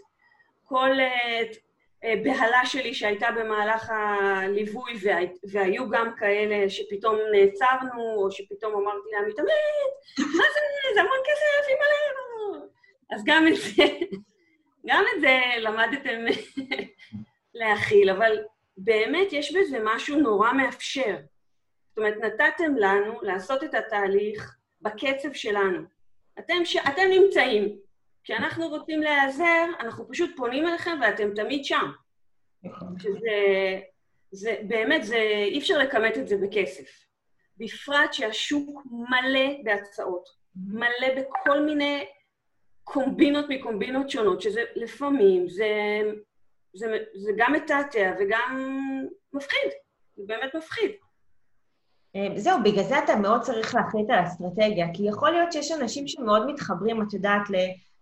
כל 0.72 0.90
בהלה 2.04 2.66
שלי 2.66 2.94
שהייתה 2.94 3.28
במהלך 3.32 3.90
הליווי, 3.90 4.94
והיו 5.52 5.90
גם 5.90 6.16
כאלה 6.16 6.70
שפתאום 6.70 7.18
נעצרנו, 7.32 8.16
או 8.16 8.32
שפתאום 8.32 8.74
אמרתי 8.74 9.10
להם, 9.12 9.30
מתאמת, 9.30 9.48
מה 10.20 10.44
זה, 10.54 10.60
זה 10.94 11.02
המון 11.02 11.20
כסף, 11.26 11.70
אימא'לה. 11.70 12.66
אז 13.12 13.24
גם 13.26 13.48
את 13.48 13.56
זה, 13.56 13.84
גם 14.86 15.04
את 15.16 15.22
זה 15.22 15.40
למדתם 15.58 16.26
להכיל, 17.60 18.10
אבל 18.10 18.38
באמת 18.78 19.34
יש 19.34 19.56
בזה 19.56 19.78
משהו 19.84 20.20
נורא 20.20 20.54
מאפשר. 20.54 21.18
זאת 21.90 21.98
אומרת, 21.98 22.18
נתתם 22.18 22.76
לנו 22.76 23.22
לעשות 23.22 23.64
את 23.64 23.74
התהליך 23.74 24.56
בקצב 24.82 25.34
שלנו. 25.34 25.80
אתם, 26.40 26.66
ש... 26.66 26.76
אתם 26.76 27.02
נמצאים. 27.10 27.78
כשאנחנו 28.24 28.68
רוצים 28.68 29.02
להיעזר, 29.02 29.66
אנחנו 29.80 30.08
פשוט 30.10 30.32
פונים 30.38 30.68
אליכם 30.68 31.00
ואתם 31.02 31.30
תמיד 31.36 31.66
שם. 31.66 31.92
נכון. 32.64 33.00
שזה... 33.00 33.80
זה, 34.34 34.56
באמת, 34.68 35.04
זה, 35.04 35.18
אי 35.46 35.60
אפשר 35.60 35.78
לכמת 35.78 36.18
את 36.18 36.28
זה 36.28 36.36
בכסף. 36.38 37.06
בפרט 37.58 38.14
שהשוק 38.14 38.84
מלא 38.86 39.64
בהצעות, 39.64 40.30
מלא 40.56 41.16
בכל 41.18 41.62
מיני 41.62 42.06
קומבינות 42.84 43.46
מקומבינות 43.50 44.10
שונות, 44.10 44.42
שזה 44.42 44.64
לפעמים, 44.76 45.50
זה 45.50 45.68
זה, 46.74 46.98
זה 47.16 47.32
גם 47.38 47.54
מתעתע 47.54 48.14
וגם 48.20 48.80
מפחיד, 49.34 49.72
זה 50.16 50.24
באמת 50.28 50.56
מפחיד. 50.56 50.92
אה, 52.16 52.28
זהו, 52.36 52.60
בגלל 52.64 52.84
זה 52.84 53.00
אתה 53.04 53.16
מאוד 53.16 53.42
צריך 53.42 53.76
להחליט 53.76 54.10
על 54.10 54.24
אסטרטגיה, 54.24 54.88
כי 54.94 55.04
יכול 55.08 55.32
להיות 55.32 55.52
שיש 55.52 55.72
אנשים 55.72 56.08
שמאוד 56.08 56.52
מתחברים, 56.52 57.02
את 57.02 57.14
יודעת, 57.14 57.42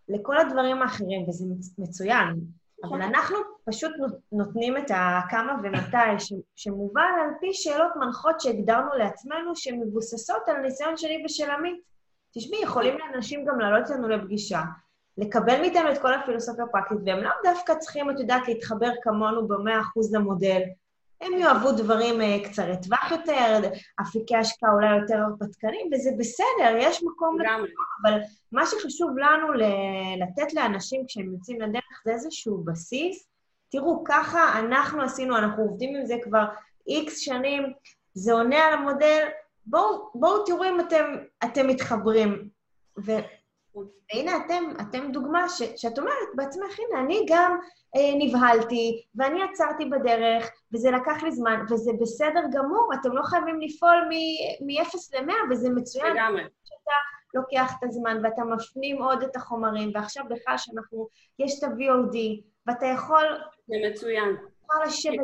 לכל 0.10 0.38
הדברים 0.38 0.82
האחרים, 0.82 1.30
וזה 1.30 1.46
מצוין. 1.78 2.39
אבל 2.84 3.01
אנחנו 3.01 3.38
פשוט 3.66 3.92
נותנים 4.32 4.78
את 4.78 4.92
הכמה 4.96 5.56
ומתי, 5.63 6.34
שמובל 6.56 7.01
על 7.01 7.30
פי 7.39 7.54
שאלות 7.54 7.92
מנחות 7.96 8.42
שהגדרנו 8.42 8.89
לעצמנו, 8.98 9.56
שמבוססות 9.56 10.42
על 10.48 10.58
ניסיון 10.58 10.98
שלי 10.98 11.24
ושל 11.25 11.51
עמית. 11.51 11.82
תשמעי, 12.34 12.62
יכולים 12.62 12.98
לאנשים 12.98 13.46
גם 13.46 13.60
לעלות 13.60 13.89
לנו 13.89 14.10
לפגישה, 14.10 14.62
לקבל 15.18 15.60
מאיתנו 15.62 15.92
את 15.92 15.98
כל 15.98 16.13
הפילוסופיה 16.13 16.63
הפרקטית, 16.63 16.98
והם 17.06 17.24
לאו 17.24 17.32
דווקא 17.44 17.75
צריכים, 17.75 18.10
את 18.10 18.20
יודעת, 18.20 18.48
להתחבר 18.48 18.89
כמונו 19.01 19.48
במאה 19.48 19.82
אחוז 19.82 20.16
למודל. 20.16 20.62
הם 21.22 21.34
יאהבו 21.34 21.72
דברים 21.72 22.22
uh, 22.22 22.48
קצרי 22.48 22.74
טווח 22.82 23.12
יותר, 23.12 23.70
אפיקי 24.02 24.36
השקעה 24.36 24.72
אולי 24.74 25.00
יותר 25.00 25.18
הרפתקנים, 25.18 25.90
וזה 25.94 26.10
בסדר, 26.18 26.76
יש 26.78 27.04
מקום 27.04 27.42
לכולם, 27.42 27.64
אבל 28.02 28.20
מה 28.52 28.66
שחשוב 28.66 29.10
לנו 29.18 29.54
לתת 30.18 30.54
לאנשים 30.54 31.04
כשהם 31.08 31.34
יוצאים 31.34 31.62
לדרך 31.62 32.02
זה 32.06 32.12
איזשהו 32.12 32.64
בסיס. 32.64 33.28
תראו, 33.72 34.04
ככה 34.08 34.60
אנחנו 34.60 35.02
עשינו, 35.02 35.38
אנחנו 35.38 35.64
עובדים 35.64 35.96
עם 35.96 36.06
זה 36.06 36.16
כבר 36.24 36.46
איקס 36.88 37.20
שנים, 37.20 37.74
זה 38.14 38.34
עונה 38.34 38.66
על 38.66 38.74
המודל, 38.74 39.28
בואו 39.66 40.10
בוא 40.14 40.46
תראו 40.46 40.64
אם 40.64 40.80
אתם, 40.80 41.06
אתם 41.44 41.68
מתחברים. 41.68 42.50
ו... 43.06 43.12
והנה 43.76 44.32
אתם, 44.46 44.64
אתם 44.82 45.12
דוגמה 45.12 45.50
ש, 45.50 45.62
שאת 45.76 46.00
אומרת 46.00 46.28
בעצמך, 46.36 46.80
הנה, 46.80 47.02
אני 47.06 47.26
גם 47.30 47.58
אה, 47.96 48.12
נבהלתי, 48.18 49.06
ואני 49.16 49.44
עצרתי 49.44 49.86
בדרך, 49.86 50.50
וזה 50.74 50.92
לקח 50.92 51.24
לי 51.24 51.32
זמן, 51.32 51.64
וזה 51.70 51.92
בסדר 52.02 52.42
גמור, 52.52 52.90
אתם 53.02 53.12
לא 53.12 53.24
חייבים 53.24 53.62
לפעול 53.62 54.10
מ-0 54.10 54.96
ל-100, 55.14 55.34
וזה 55.52 55.70
מצוין. 55.70 56.14
לגמרי. 56.14 56.44
שאתה 56.64 56.92
לוקח 57.34 57.74
את 57.80 57.84
הזמן, 57.84 58.18
ואתה 58.24 58.44
מפנים 58.44 59.02
עוד 59.02 59.24
את 59.24 59.36
החומרים, 59.36 59.92
ועכשיו 59.94 60.24
בכלל 60.30 60.58
שאנחנו, 60.58 61.08
יש 61.40 61.60
את 61.60 61.64
ה-VOD, 61.64 62.18
ואתה 62.68 62.86
יכול... 62.86 63.26
זה 63.68 63.76
מצוין. 63.92 64.36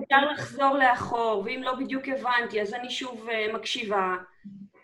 אפשר 0.04 0.32
לחזור 0.32 0.78
לאחור, 0.78 1.44
ואם 1.46 1.62
לא 1.64 1.76
בדיוק 1.76 2.04
הבנתי, 2.08 2.62
אז 2.62 2.74
אני 2.74 2.90
שוב 2.90 3.28
uh, 3.30 3.56
מקשיבה. 3.56 4.16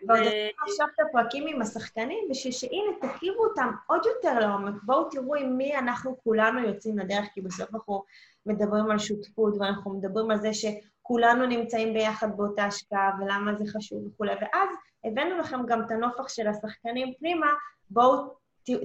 ועוד 0.07 0.19
עכשיו 0.67 0.87
את 0.95 0.99
הפרקים 0.99 1.47
עם 1.47 1.61
השחקנים, 1.61 2.27
בשביל 2.29 2.53
שהנה, 2.53 2.91
תכירו 3.01 3.45
אותם 3.45 3.71
עוד 3.87 4.01
יותר 4.05 4.39
לעומק. 4.39 4.83
בואו 4.83 5.09
תראו 5.09 5.35
עם 5.35 5.57
מי 5.57 5.77
אנחנו 5.77 6.17
כולנו 6.23 6.59
יוצאים 6.59 6.99
לדרך, 6.99 7.25
כי 7.33 7.41
בסוף 7.41 7.69
אנחנו 7.73 8.03
מדברים 8.45 8.91
על 8.91 8.99
שותפות, 8.99 9.57
ואנחנו 9.59 9.93
מדברים 9.93 10.31
על 10.31 10.37
זה 10.37 10.49
שכולנו 10.53 11.45
נמצאים 11.45 11.93
ביחד 11.93 12.37
באותה 12.37 12.65
השקעה, 12.65 13.11
ולמה 13.19 13.55
זה 13.55 13.63
חשוב 13.71 14.07
וכולי. 14.07 14.31
ואז 14.41 14.69
הבאנו 15.03 15.37
לכם 15.37 15.65
גם 15.65 15.81
את 15.81 15.91
הנופח 15.91 16.29
של 16.29 16.47
השחקנים 16.47 17.13
פנימה, 17.19 17.47
בואו 17.89 18.33
תהיו, 18.63 18.79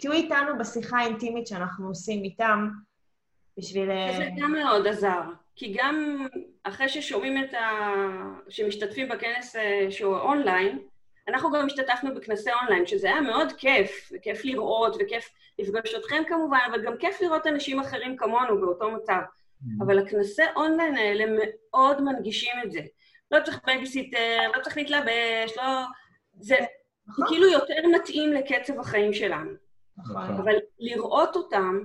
תהיו 0.00 0.12
איתנו 0.12 0.58
בשיחה 0.58 0.98
האינטימית 0.98 1.46
שאנחנו 1.46 1.88
עושים 1.88 2.24
איתם, 2.24 2.68
בשביל... 3.58 3.88
זה 4.16 4.28
גם 4.36 4.52
מאוד 4.52 4.86
עזר. 4.86 5.20
כי 5.56 5.76
גם 5.78 6.26
אחרי 6.62 6.88
ששומעים 6.88 7.44
את 7.44 7.54
ה... 7.54 7.90
שמשתתפים 8.48 9.08
בכנס 9.08 9.56
אה, 9.56 9.86
שהוא 9.90 10.16
אונליין, 10.16 10.78
אנחנו 11.28 11.52
גם 11.52 11.66
השתתפנו 11.66 12.14
בכנסי 12.14 12.50
אונליין, 12.52 12.86
שזה 12.86 13.06
היה 13.06 13.20
מאוד 13.20 13.52
כיף, 13.52 14.10
וכיף 14.12 14.44
לראות, 14.44 14.96
וכיף 15.00 15.30
לפגוש 15.58 15.94
אתכם 15.94 16.22
כמובן, 16.28 16.58
אבל 16.70 16.84
גם 16.84 16.96
כיף 16.96 17.20
לראות 17.20 17.46
אנשים 17.46 17.80
אחרים 17.80 18.16
כמונו 18.16 18.60
באותו 18.60 18.90
מצב. 18.90 19.20
Mm. 19.20 19.84
אבל 19.84 19.98
הכנסי 19.98 20.42
אונליין 20.56 20.96
האלה 20.96 21.24
מאוד 21.38 22.00
מנגישים 22.00 22.54
את 22.64 22.72
זה. 22.72 22.80
לא 23.30 23.38
צריך 23.44 23.60
בייביסיטר, 23.66 24.50
לא 24.56 24.62
צריך 24.62 24.76
להתלבש, 24.76 25.56
לא... 25.56 25.64
זה 26.40 26.56
נכון. 27.06 27.26
כאילו 27.28 27.48
יותר 27.48 27.88
מתאים 27.94 28.32
לקצב 28.32 28.80
החיים 28.80 29.12
שלנו. 29.12 29.50
נכון. 29.96 30.22
אבל 30.22 30.54
לראות 30.78 31.36
אותם 31.36 31.78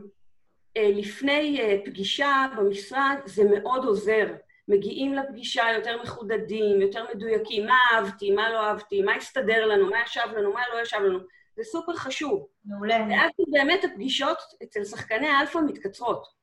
לפני 0.93 1.62
אה, 1.62 1.77
פגישה 1.86 2.48
במשרד, 2.57 3.15
זה 3.25 3.43
מאוד 3.43 3.86
עוזר. 3.86 4.27
מגיעים 4.67 5.13
לפגישה 5.13 5.63
יותר 5.75 6.01
מחודדים, 6.03 6.81
יותר 6.81 7.05
מדויקים, 7.15 7.65
מה 7.65 7.77
אהבתי, 7.91 8.31
מה 8.31 8.50
לא 8.50 8.60
אהבתי, 8.60 9.01
מה 9.01 9.15
הסתדר 9.15 9.65
לנו, 9.65 9.89
מה 9.89 9.98
ישב 10.05 10.27
לנו, 10.38 10.53
מה 10.53 10.62
לא 10.74 10.81
ישב 10.81 10.98
לנו. 10.98 11.19
זה 11.55 11.63
סופר 11.63 11.93
חשוב. 11.93 12.48
מעולה. 12.65 12.98
ואז 13.10 13.31
באמת 13.51 13.84
הפגישות 13.84 14.38
אצל 14.63 14.84
שחקני 14.84 15.27
האלפא 15.27 15.60
מתקצרות. 15.67 16.37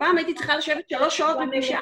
פעם 0.00 0.16
הייתי 0.16 0.34
צריכה 0.34 0.56
לשבת 0.56 0.84
שלוש 0.90 1.18
שעות 1.18 1.36
בפגישה. 1.38 1.78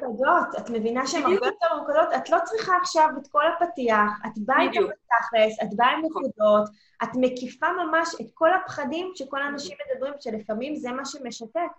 את 0.59 0.71
מבינה 0.71 1.07
שהן. 1.07 1.23
הרבה 1.23 1.47
יותר 1.47 1.67
ממוקדות, 1.75 2.09
את 2.17 2.31
לא 2.31 2.39
צריכה 2.45 2.73
עכשיו 2.83 3.09
את 3.23 3.27
כל 3.29 3.43
הפתיח, 3.47 4.13
את 4.27 4.39
באה 4.39 4.69
בדיוק. 4.69 4.91
בתכלס, 4.91 5.63
את 5.63 5.77
באה 5.77 5.91
עם 5.91 5.99
נכון. 5.99 6.23
נקודות, 6.25 6.69
את 7.03 7.09
מקיפה 7.15 7.67
ממש 7.73 8.09
את 8.21 8.27
כל 8.35 8.55
הפחדים 8.55 9.13
שכל 9.15 9.43
האנשים 9.43 9.77
מדברים, 9.93 10.15
שלפעמים 10.21 10.77
זה 10.77 10.93
מה 10.93 11.05
שמשתק. 11.05 11.71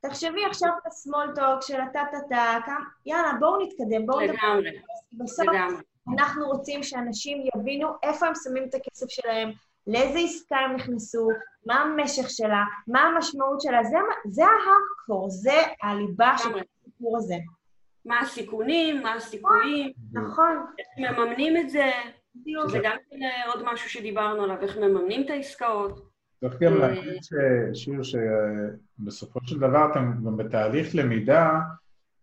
תחשבי 0.00 0.44
עכשיו 0.44 0.70
את 0.82 0.86
הסמולטוק 0.86 1.62
של 1.62 1.80
הטה-טה-טה, 1.80 2.76
יאללה, 3.06 3.32
בואו 3.40 3.66
נתקדם, 3.66 4.06
בואו 4.06 4.20
נדבר. 4.20 4.34
לגמרי, 4.34 4.70
בסוף 5.12 5.46
לגמרי. 5.48 5.82
אנחנו 6.14 6.46
רוצים 6.46 6.82
שאנשים 6.82 7.38
יבינו 7.54 7.88
איפה 8.02 8.26
הם 8.26 8.32
שמים 8.44 8.64
את 8.68 8.74
הכסף 8.74 9.06
שלהם, 9.08 9.52
לאיזה 9.86 10.18
עסקה 10.18 10.56
הם 10.56 10.76
נכנסו, 10.76 11.28
מה 11.66 11.74
המשך 11.74 12.30
שלה, 12.30 12.64
מה 12.88 13.00
המשמעות 13.00 13.60
שלה, 13.60 13.84
זה, 13.84 13.96
זה 14.28 14.42
ההארדקור, 14.44 15.30
זה 15.30 15.60
הליבה 15.82 16.38
של. 16.38 16.48
הסיפור 16.48 17.16
הזה. 17.18 17.34
מה 18.04 18.20
הסיכונים, 18.20 19.02
מה 19.02 19.14
הסיכויים, 19.14 19.92
נכון, 20.12 20.66
איך 20.78 20.88
מממנים 20.98 21.56
את 21.56 21.70
זה. 21.70 21.90
שזה 22.68 22.78
גם 22.82 22.96
כן 23.10 23.22
אה, 23.22 23.52
עוד 23.52 23.64
משהו 23.72 23.90
שדיברנו 23.90 24.42
עליו, 24.42 24.56
איך 24.60 24.78
מממנים 24.78 25.22
את 25.22 25.30
העסקאות. 25.30 26.08
צריך 26.40 26.58
גם 26.60 26.72
אה, 26.72 26.78
להגיד, 26.78 27.22
ש- 27.22 27.84
שיר, 27.84 28.00
שבסופו 28.02 29.38
של 29.42 29.58
דבר 29.58 29.90
אתם 29.92 30.12
גם 30.26 30.36
בתהליך 30.36 30.94
למידה, 30.94 31.50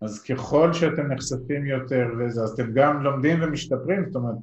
אז 0.02 0.24
ככל 0.24 0.74
שאתם 0.74 1.12
נחשפים 1.12 1.66
יותר 1.66 2.06
וזה, 2.20 2.42
אז 2.42 2.54
אתם 2.54 2.74
גם 2.74 3.04
לומדים 3.04 3.44
ומשתפרים, 3.44 4.06
זאת 4.06 4.16
אומרת, 4.16 4.36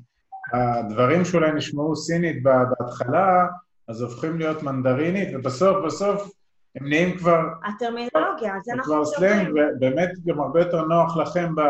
הדברים 0.52 1.24
שאולי 1.24 1.52
נשמעו 1.52 1.96
סינית 1.96 2.42
בהתחלה, 2.42 3.46
אז 3.88 4.02
הופכים 4.02 4.38
להיות 4.38 4.62
מנדרינית, 4.62 5.28
ובסוף, 5.34 5.76
בסוף, 5.86 6.30
הם 6.76 6.88
נהיים 6.88 7.18
כבר, 7.18 7.40
הטרמינולוגיה, 7.64 8.56
אז 8.56 8.68
הם 8.68 8.78
אנחנו 8.78 8.94
כבר 8.94 9.04
סלנג. 9.04 9.48
ובאמת 9.48 10.10
גם 10.26 10.40
הרבה 10.40 10.60
יותר 10.60 10.82
נוח 10.82 11.16
לכם 11.16 11.54
ב... 11.54 11.60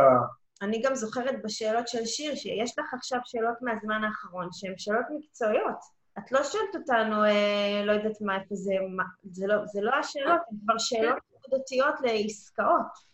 אני 0.63 0.83
גם 0.83 0.95
זוכרת 0.95 1.35
בשאלות 1.45 1.89
של 1.89 2.05
שיר, 2.05 2.35
שיש 2.35 2.79
לך 2.79 2.95
עכשיו 2.95 3.19
שאלות 3.25 3.57
מהזמן 3.63 4.05
האחרון, 4.05 4.49
שהן 4.53 4.75
שאלות 4.77 5.05
מקצועיות. 5.19 5.77
את 6.19 6.33
לא 6.33 6.45
שואלת 6.45 6.75
אותנו, 6.75 7.25
אה, 7.25 7.83
לא 7.85 7.93
יודעת 7.93 8.21
מה, 8.21 8.37
איפה 8.37 8.55
זה, 8.55 8.73
מה, 8.97 9.05
זה 9.31 9.47
לא, 9.47 9.67
זה 9.67 9.81
לא 9.81 9.95
השאלות, 9.95 10.41
הן 10.51 10.57
כבר 10.65 10.79
שאלות 10.79 11.19
נקודתיות 11.39 11.95
לעסקאות. 12.01 13.11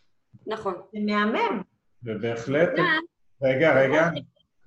נכון. 0.47 0.73
זה 0.93 0.99
מהמם. 1.05 1.61
ובהחלט, 2.03 2.69
אה, 2.79 2.83
רגע, 3.41 3.73
רגע, 3.81 4.09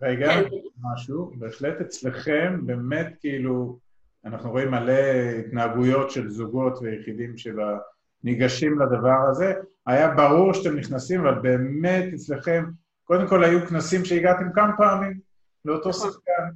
רגע, 0.02 0.32
כן. 0.32 0.48
משהו, 0.82 1.32
בהחלט 1.34 1.80
אצלכם, 1.80 2.60
באמת 2.66 3.16
כאילו, 3.20 3.78
אנחנו 4.24 4.50
רואים 4.50 4.70
מלא 4.70 4.92
התנהגויות 5.38 6.10
של 6.10 6.30
זוגות 6.30 6.78
ויחידים 6.82 7.34
שניגשים 7.36 8.80
לדבר 8.80 9.28
הזה. 9.30 9.52
היה 9.86 10.14
ברור 10.14 10.52
שאתם 10.52 10.76
נכנסים, 10.76 11.20
אבל 11.20 11.38
באמת 11.38 12.04
אצלכם, 12.14 12.64
קודם 13.04 13.28
כל 13.28 13.44
היו 13.44 13.66
כנסים 13.66 14.04
שהגעתם 14.04 14.52
כמה 14.54 14.76
פעמים 14.76 15.18
לאותו 15.64 15.88
נכון. 15.88 16.10
שחקן, 16.10 16.50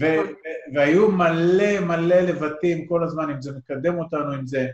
ו- 0.00 0.32
והיו 0.74 1.12
מלא 1.12 1.80
מלא 1.80 2.16
לבטים 2.16 2.86
כל 2.86 3.04
הזמן, 3.04 3.30
אם 3.30 3.42
זה 3.42 3.52
מקדם 3.58 3.98
אותנו, 3.98 4.34
אם 4.34 4.46
זה, 4.46 4.66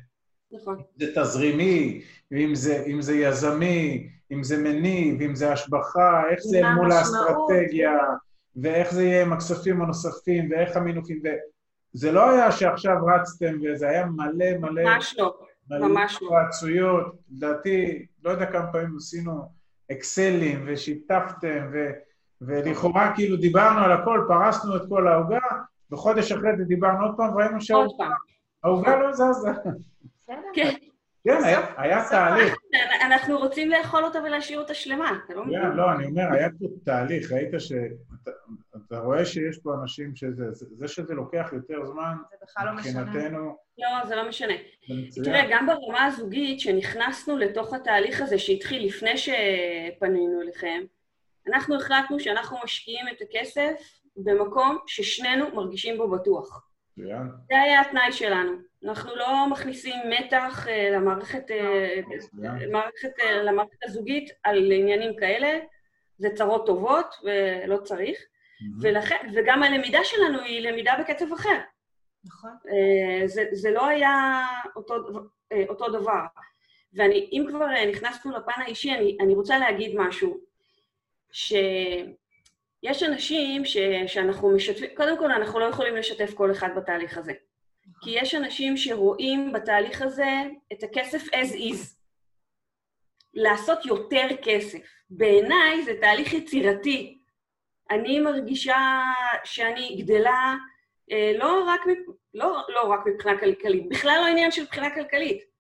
נכון. 0.53 0.83
זה 0.97 1.13
תזרימי, 1.15 2.03
אם 2.33 2.55
זה, 2.55 2.85
אם 2.87 3.03
זה 3.03 3.15
יזמי, 3.17 4.09
אם 4.33 4.43
זה 4.43 4.59
מניב, 4.59 5.23
אם 5.23 5.35
זה 5.35 5.53
השבחה, 5.53 6.23
איך 6.31 6.41
זה 6.41 6.61
מול 6.77 6.93
האסטרטגיה, 6.93 7.99
ואיך 8.57 8.95
זה 8.95 9.05
יהיה 9.05 9.23
עם 9.23 9.33
הכספים 9.33 9.83
הנוספים, 9.83 10.51
ואיך 10.51 10.77
המינופים, 10.77 11.23
זה 11.93 12.13
לא 12.13 12.31
היה 12.31 12.53
שעכשיו 12.53 12.97
רצתם, 13.07 13.55
וזה 13.63 13.89
היה 13.89 14.07
מלא 14.07 14.59
מלא... 14.61 14.83
ממש 14.83 15.15
לא. 15.19 15.35
מלא 15.71 15.89
ממש 15.89 16.19
לא. 16.23 16.27
התייעצויות. 16.27 17.15
לדעתי, 17.31 18.07
לא 18.25 18.31
יודע 18.31 18.47
כמה 18.47 18.73
פעמים 18.73 18.97
עשינו 18.97 19.49
אקסלים 19.93 20.65
ושיתפתם, 20.67 21.71
ו, 21.73 21.91
ולכאורה 22.41 23.13
כאילו 23.15 23.37
דיברנו 23.37 23.81
על 23.81 23.93
הכל, 23.93 24.25
פרסנו 24.29 24.77
את 24.77 24.83
כל 24.89 25.09
העוגה, 25.09 25.39
וחודש 25.93 26.33
אחרי 26.33 26.57
זה 26.57 26.65
דיברנו 26.65 27.07
עוד 27.07 27.17
פעם, 27.17 27.35
וראינו 27.35 27.61
שהעוגה 27.61 28.97
לא 28.97 29.13
זזה. 29.13 29.51
בסדר? 30.19 30.37
כן, 30.55 30.75
כן, 31.25 31.39
היה, 31.77 32.05
תהליך. 32.11 32.55
אנחנו 33.07 33.39
רוצים 33.39 33.71
לאכול 33.71 34.05
אותה 34.05 34.19
ולהשאיר 34.23 34.61
אותה 34.61 34.75
שלמה, 34.75 35.19
אתה 35.25 35.35
לא 35.35 35.45
מבין? 35.45 35.61
לא, 35.61 35.93
אני 35.93 36.07
אומר, 36.07 36.33
היה 36.33 36.49
פה 36.59 36.67
תהליך, 36.85 37.33
ראית 37.33 37.51
שאתה 37.59 38.31
אתה 38.77 38.99
רואה 38.99 39.25
שיש 39.25 39.59
פה 39.59 39.75
אנשים 39.83 40.17
שזה, 40.17 40.53
זה 40.53 40.67
זה 40.71 40.89
שזה 40.89 41.15
לוקח 41.15 41.51
יותר 41.53 41.85
זמן, 41.85 42.15
לא. 42.65 42.73
מבחינתנו, 42.73 43.57
לא, 43.79 44.07
זה 44.09 44.17
לא 44.17 44.29
משנה. 44.29 44.55
תראה, 45.25 45.47
גם 45.51 45.67
ברמה 45.67 46.05
הזוגית, 46.05 46.61
שנכנסנו 46.61 47.39
לתוך 47.39 47.75
התהליך 47.75 48.21
הזה 48.21 48.39
שהתחיל 48.39 48.87
לפני 48.87 49.17
שפנינו 49.17 50.41
אליכם, 50.43 50.81
אנחנו 51.49 51.77
החלטנו 51.77 52.21
שאנחנו 52.21 52.57
משקיעים 52.65 53.07
את 53.09 53.17
הכסף 53.23 54.01
במקום 54.17 54.79
ששנינו 54.87 55.55
מרגישים 55.55 55.99
בו 55.99 56.11
בטוח. 56.11 56.69
זה 57.49 57.61
היה 57.65 57.81
התנאי 57.81 58.13
שלנו. 58.13 58.72
אנחנו 58.85 59.17
לא 59.17 59.47
מכניסים 59.51 59.95
מתח 60.11 60.67
אה, 60.69 60.91
למערכת, 60.91 61.51
אה, 61.51 62.01
מצוין. 62.07 62.73
מערכת, 62.73 63.13
אה, 63.21 63.43
למערכת 63.43 63.85
הזוגית 63.85 64.31
על 64.43 64.73
עניינים 64.73 65.17
כאלה, 65.17 65.59
זה 66.19 66.29
צרות 66.35 66.67
טובות 66.67 67.15
ולא 67.25 67.77
צריך, 67.77 68.19
ולכן, 68.81 69.29
וגם 69.35 69.63
הלמידה 69.63 69.99
שלנו 70.05 70.41
היא 70.41 70.69
למידה 70.69 70.95
בקצב 71.01 71.33
אחר. 71.33 71.59
נכון. 72.25 72.51
זה, 73.25 73.45
זה 73.53 73.71
לא 73.71 73.87
היה 73.87 74.47
אותו, 74.77 74.95
אותו 75.69 75.89
דבר. 75.89 76.21
ואני, 76.95 77.29
אם 77.33 77.45
כבר 77.49 77.67
נכנסנו 77.91 78.37
לפן 78.37 78.63
האישי, 78.63 78.93
אני, 78.93 79.17
אני 79.21 79.35
רוצה 79.35 79.59
להגיד 79.59 79.93
משהו, 79.97 80.39
שיש 81.33 83.03
אנשים 83.03 83.65
ש, 83.65 83.77
שאנחנו 84.07 84.51
משתפים, 84.51 84.91
קודם 84.97 85.19
כל 85.19 85.33
אנחנו 85.33 85.61
לא 85.61 85.65
יכולים 85.65 85.97
לשתף 85.97 86.35
כל 86.35 86.53
אחד 86.53 86.69
בתהליך 86.77 87.19
הזה. 87.19 87.33
כי 88.03 88.11
יש 88.11 88.35
אנשים 88.35 88.77
שרואים 88.77 89.53
בתהליך 89.53 90.03
הזה 90.03 90.43
את 90.73 90.83
הכסף 90.83 91.29
as 91.29 91.55
is. 91.55 91.97
לעשות 93.35 93.87
יותר 93.87 94.27
כסף. 94.43 94.79
בעיניי 95.11 95.85
זה 95.85 95.93
תהליך 96.01 96.33
יצירתי. 96.33 97.19
אני 97.91 98.21
מרגישה 98.21 98.79
שאני 99.45 100.03
גדלה 100.03 100.55
אה, 101.11 101.33
לא 101.39 101.65
רק, 101.67 101.81
לא, 102.35 102.63
לא 102.69 102.83
רק 102.83 103.01
מבחינה 103.07 103.41
כלכלית, 103.41 103.89
בכלל 103.89 104.19
לא 104.21 104.27
עניין 104.27 104.51
של 104.51 104.63
מבחינה 104.63 104.95
כלכלית. 104.95 105.53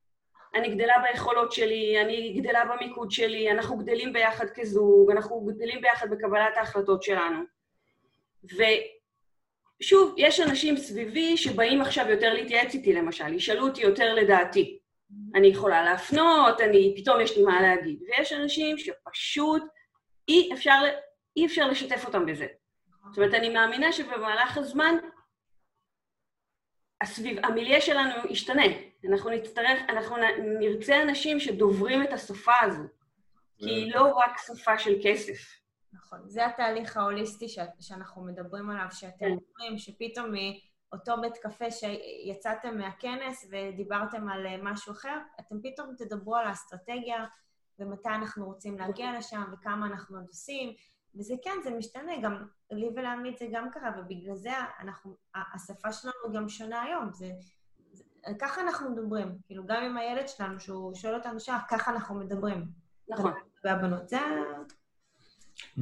אני 0.54 0.74
גדלה 0.74 0.94
ביכולות 0.98 1.52
שלי, 1.52 2.00
אני 2.00 2.40
גדלה 2.40 2.64
במיקוד 2.64 3.10
שלי, 3.10 3.50
אנחנו 3.50 3.76
גדלים 3.76 4.12
ביחד 4.12 4.46
כזוג, 4.54 5.10
אנחנו 5.10 5.40
גדלים 5.40 5.80
ביחד 5.80 6.10
בקבלת 6.10 6.56
ההחלטות 6.56 7.02
שלנו. 7.02 7.42
ושוב, 9.82 10.14
יש 10.16 10.40
אנשים 10.40 10.76
סביבי 10.76 11.36
שבאים 11.36 11.80
עכשיו 11.80 12.08
יותר 12.08 12.34
להתייעץ 12.34 12.74
איתי, 12.74 12.92
למשל, 12.92 13.34
ישאלו 13.34 13.68
אותי 13.68 13.80
יותר 13.80 14.14
לדעתי. 14.14 14.78
אני 15.34 15.46
יכולה 15.46 15.84
להפנות, 15.84 16.60
אני, 16.60 16.94
פתאום 16.96 17.20
יש 17.20 17.36
לי 17.36 17.42
מה 17.42 17.62
להגיד. 17.62 18.02
ויש 18.02 18.32
אנשים 18.32 18.78
שפשוט 18.78 19.62
אי 20.28 20.50
אפשר, 20.54 20.80
אי 21.36 21.46
אפשר 21.46 21.68
לשתף 21.68 22.04
אותם 22.06 22.26
בזה. 22.26 22.46
זאת 23.08 23.18
אומרת, 23.18 23.34
אני 23.34 23.48
מאמינה 23.48 23.92
שבמהלך 23.92 24.58
הזמן 24.58 24.94
הסביב, 27.00 27.38
המיליה 27.44 27.80
שלנו 27.80 28.12
ישתנה. 28.30 28.64
אנחנו 29.08 29.30
נצטרך, 29.30 29.80
אנחנו 29.88 30.16
נרצה 30.60 31.02
אנשים 31.02 31.40
שדוברים 31.40 32.02
את 32.02 32.12
השפה 32.12 32.60
הזו, 32.62 32.82
כי 33.58 33.70
היא 33.70 33.94
לא 33.94 34.02
רק 34.02 34.38
שפה 34.46 34.78
של 34.78 34.94
כסף. 35.02 35.61
נכון. 35.92 36.28
זה 36.28 36.46
התהליך 36.46 36.96
ההוליסטי 36.96 37.48
ש... 37.48 37.58
שאנחנו 37.80 38.24
מדברים 38.24 38.70
עליו, 38.70 38.86
שאתם 38.90 39.16
כן. 39.18 39.26
אומרים 39.26 39.78
שפתאום 39.78 40.30
מאותו 40.32 41.20
בית 41.20 41.36
קפה 41.36 41.70
שיצאתם 41.70 42.78
מהכנס 42.78 43.46
ודיברתם 43.50 44.28
על 44.28 44.46
אה, 44.46 44.56
משהו 44.62 44.92
אחר, 44.92 45.18
אתם 45.40 45.56
פתאום 45.62 45.94
תדברו 45.98 46.36
על 46.36 46.46
האסטרטגיה 46.46 47.24
ומתי 47.78 48.08
אנחנו 48.08 48.46
רוצים 48.46 48.78
להגיע 48.78 49.18
לשם 49.18 49.42
וכמה 49.52 49.86
אנחנו 49.86 50.16
עוד 50.16 50.26
עושים. 50.28 50.74
וזה 51.14 51.34
כן, 51.42 51.50
זה 51.64 51.70
משתנה, 51.70 52.12
גם 52.22 52.46
לי 52.70 52.88
ולעמית 52.96 53.38
זה 53.38 53.46
גם 53.52 53.70
קרה, 53.70 53.90
ובגלל 53.98 54.34
זה 54.34 54.50
אנחנו, 54.80 55.16
השפה 55.34 55.92
שלנו 55.92 56.32
גם 56.34 56.48
שונה 56.48 56.82
היום. 56.82 57.12
זה, 57.12 57.30
זה, 57.92 58.04
ככה 58.38 58.60
אנחנו 58.60 58.90
מדברים. 58.90 59.38
כאילו, 59.44 59.66
גם 59.66 59.82
עם 59.82 59.96
הילד 59.96 60.28
שלנו, 60.28 60.60
שהוא 60.60 60.94
שואל 60.94 61.14
אותנו 61.14 61.40
שם, 61.40 61.56
ככה 61.70 61.90
אנחנו 61.90 62.14
מדברים. 62.14 62.64
נכון. 63.08 63.32
והבנות, 63.64 64.08
זה... 64.08 64.18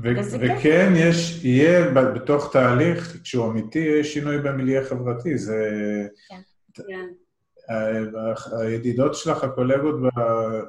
כן. 0.03 0.23
וכן, 0.41 0.93
יש, 0.97 1.45
יהיה 1.45 1.91
בתוך 1.91 2.53
תהליך, 2.53 3.17
כשהוא 3.23 3.51
אמיתי, 3.51 3.79
יש 3.79 4.15
שינוי 4.15 4.39
במיליה 4.39 4.85
חברתי. 4.85 5.39
זה... 5.39 5.69
כן. 6.29 6.41
הידידות 8.61 9.15
שלך, 9.15 9.45
הקולגות 9.45 9.95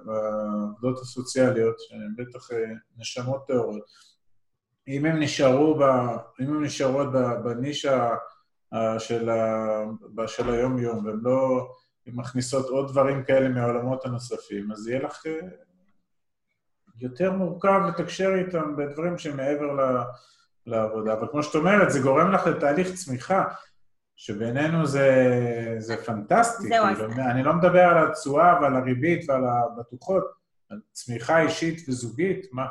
בעבודות 0.05 0.99
הסוציאליות, 1.01 1.75
שהן 1.79 2.13
בטח 2.17 2.51
אה, 2.51 2.57
נשמות 2.97 3.47
טהורות, 3.47 3.83
אם 4.87 5.05
הן 5.05 5.23
נשארו, 5.23 5.75
ב, 5.79 5.81
אם 6.41 6.53
הן 6.53 6.63
נשארות 6.63 7.07
בנישה 7.43 8.09
של, 8.99 9.29
ה, 9.29 10.27
של 10.27 10.49
היום-יום, 10.49 11.05
והן 11.05 11.19
לא 11.23 11.67
מכניסות 12.07 12.69
עוד 12.69 12.91
דברים 12.91 13.23
כאלה 13.23 13.49
מהעולמות 13.49 14.05
הנוספים, 14.05 14.71
אז 14.71 14.87
יהיה 14.87 15.03
לך 15.03 15.25
אה, 15.25 15.47
יותר 16.99 17.31
מורכב 17.31 17.81
לתקשר 17.87 18.35
איתם 18.35 18.75
בדברים 18.75 19.17
שמעבר 19.17 19.71
ל, 19.73 20.03
לעבודה. 20.65 21.13
אבל 21.13 21.27
כמו 21.31 21.43
שאת 21.43 21.55
אומרת, 21.55 21.91
זה 21.91 21.99
גורם 21.99 22.31
לך 22.31 22.47
לתהליך 22.47 22.93
צמיחה. 22.93 23.43
שבעינינו 24.15 24.85
זה, 24.85 25.25
זה 25.77 26.05
פנטסטי. 26.05 26.67
זהו, 26.67 26.85
כאילו, 26.85 27.11
אז... 27.11 27.19
אני 27.19 27.43
לא 27.43 27.53
מדבר 27.53 27.81
על 27.81 28.07
התשואה 28.07 28.59
ועל 28.61 28.75
הריבית 28.75 29.29
ועל 29.29 29.43
הבטוחות, 29.45 30.23
על 30.69 30.79
צמיחה 30.91 31.41
אישית 31.41 31.89
וזוגית, 31.89 32.47
מה... 32.51 32.65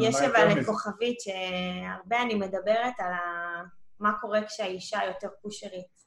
יש 0.00 0.16
אבל 0.16 0.64
כוכבית 0.64 1.16
שהרבה 1.20 2.22
אני 2.22 2.34
מדברת 2.34 2.94
על 2.98 3.12
ה... 3.12 3.62
מה 4.00 4.12
קורה 4.20 4.40
כשהאישה 4.46 4.98
יותר 5.06 5.28
פושרית. 5.42 6.04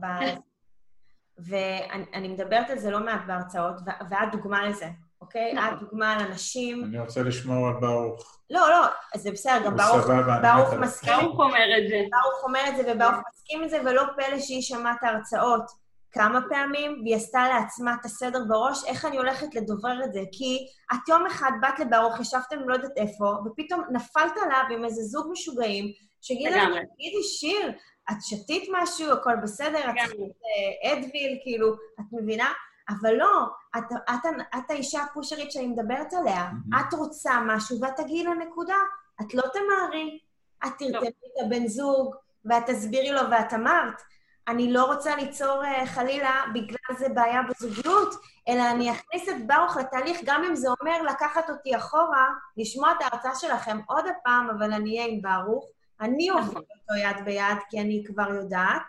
ב... 0.00 0.06
ואני 1.46 2.28
מדברת 2.28 2.70
על 2.70 2.78
זה 2.78 2.90
לא 2.90 3.00
מעט 3.00 3.20
בהרצאות, 3.26 3.80
ואת 4.10 4.28
דוגמה 4.32 4.68
לזה. 4.68 4.86
אוקיי? 5.30 5.52
נכון. 5.52 5.74
את 5.74 5.80
דוגמה 5.80 6.12
על 6.12 6.26
אנשים... 6.26 6.84
אני 6.84 6.98
רוצה 6.98 7.22
לשמור 7.22 7.68
על 7.68 7.74
ברוך. 7.80 8.40
לא, 8.50 8.70
לא, 8.70 8.86
זה 9.16 9.30
בסדר, 9.30 9.64
גם 9.64 9.76
ברוך, 9.76 10.06
ברוך 10.42 10.74
מסכים. 10.74 11.12
ברוך 11.20 11.40
אומר 11.40 11.78
את 11.78 11.88
זה. 11.88 12.02
ברוך 12.10 12.44
אומר 12.44 12.60
את 12.68 12.76
זה 12.76 12.92
וברוך 12.92 13.22
מסכים 13.32 13.64
את 13.64 13.70
זה, 13.70 13.80
ולא 13.84 14.02
פלא 14.16 14.38
שהיא 14.38 14.62
שמעה 14.62 14.92
את 14.92 15.02
ההרצאות 15.02 15.70
כמה 16.12 16.40
פעמים, 16.48 17.00
והיא 17.04 17.16
עשתה 17.16 17.48
לעצמה 17.48 17.94
את 18.00 18.04
הסדר 18.04 18.38
בראש, 18.48 18.84
איך 18.86 19.04
אני 19.04 19.16
הולכת 19.16 19.54
לדוברר 19.54 20.04
את 20.04 20.12
זה. 20.12 20.20
כי 20.32 20.66
את 20.92 21.08
יום 21.08 21.26
אחד 21.26 21.50
באת 21.60 21.78
לברוך, 21.78 22.20
ישבתם 22.20 22.68
לא 22.68 22.74
יודעת 22.74 22.96
איפה, 22.96 23.34
ופתאום 23.46 23.82
נפלת 23.92 24.32
עליו 24.44 24.64
עם 24.70 24.84
איזה 24.84 25.02
זוג 25.02 25.26
משוגעים, 25.32 25.84
לך, 25.84 26.62
תגידי, 26.94 27.22
שיר, 27.22 27.72
את 28.10 28.16
שתית 28.20 28.68
משהו, 28.72 29.12
הכל 29.12 29.36
בסדר, 29.42 29.90
את 29.90 29.94
צריכה 29.96 30.92
אדוויל, 30.92 31.38
כאילו, 31.42 31.72
את 31.72 32.04
מבינה? 32.12 32.52
אבל 32.90 33.14
לא, 33.14 33.46
את, 33.76 33.82
את, 33.92 34.20
את, 34.26 34.46
את 34.58 34.70
האישה 34.70 35.02
הפושרית 35.02 35.52
שאני 35.52 35.66
מדברת 35.66 36.12
עליה. 36.12 36.50
Mm-hmm. 36.50 36.80
את 36.80 36.94
רוצה 36.94 37.32
משהו 37.46 37.80
ואת 37.80 37.96
תגיעי 37.96 38.24
לנקודה. 38.24 38.76
את 39.20 39.34
לא 39.34 39.42
תמהרי. 39.42 40.18
את 40.66 40.72
תרתמי 40.78 40.92
לא. 40.92 41.08
את 41.08 41.46
הבן 41.46 41.66
זוג, 41.66 42.14
ואת 42.44 42.66
תסבירי 42.66 43.12
לו, 43.12 43.20
ואת 43.30 43.54
אמרת, 43.54 44.02
אני 44.48 44.72
לא 44.72 44.84
רוצה 44.84 45.16
ליצור 45.16 45.62
uh, 45.62 45.86
חלילה 45.86 46.44
בגלל 46.54 46.98
זה 46.98 47.08
בעיה 47.08 47.40
בזוגיות, 47.42 48.14
אלא 48.48 48.70
אני 48.70 48.92
אכניס 48.92 49.28
את 49.28 49.46
ברוך 49.46 49.76
לתהליך, 49.76 50.20
גם 50.24 50.44
אם 50.44 50.54
זה 50.54 50.68
אומר 50.80 51.02
לקחת 51.02 51.50
אותי 51.50 51.76
אחורה, 51.76 52.28
לשמוע 52.56 52.92
את 52.92 52.96
ההרצאה 53.02 53.34
שלכם 53.34 53.78
עוד 53.86 54.04
הפעם, 54.06 54.50
אבל 54.50 54.72
אני 54.72 54.98
אהיה 54.98 55.12
עם 55.12 55.22
ברוך. 55.22 55.64
אני 56.00 56.28
נכון. 56.30 56.42
עוברת 56.42 56.54
אותו 56.54 57.00
יד 57.00 57.24
ביד, 57.24 57.58
כי 57.70 57.80
אני 57.80 58.04
כבר 58.06 58.34
יודעת. 58.34 58.82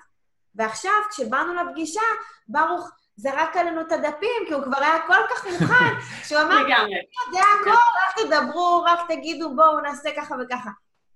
ועכשיו, 0.56 0.92
כשבאנו 1.10 1.54
לפגישה, 1.54 2.02
ברוך 2.48 2.92
זרק 3.16 3.58
עלינו 3.58 3.82
את 3.82 3.92
הדפים, 3.92 4.44
כי 4.48 4.54
הוא 4.54 4.64
כבר 4.64 4.78
היה 4.78 5.08
כל 5.08 5.24
כך 5.30 5.46
מוכן, 5.46 5.94
שהוא 6.28 6.42
אמר, 6.42 6.58
יודע 6.58 7.44
הכל, 7.62 7.70
רק 7.72 8.26
תדברו, 8.26 8.84
רק 8.86 9.00
תגידו, 9.08 9.56
בואו 9.56 9.80
נעשה 9.80 10.10
ככה 10.18 10.36
וככה. 10.42 10.70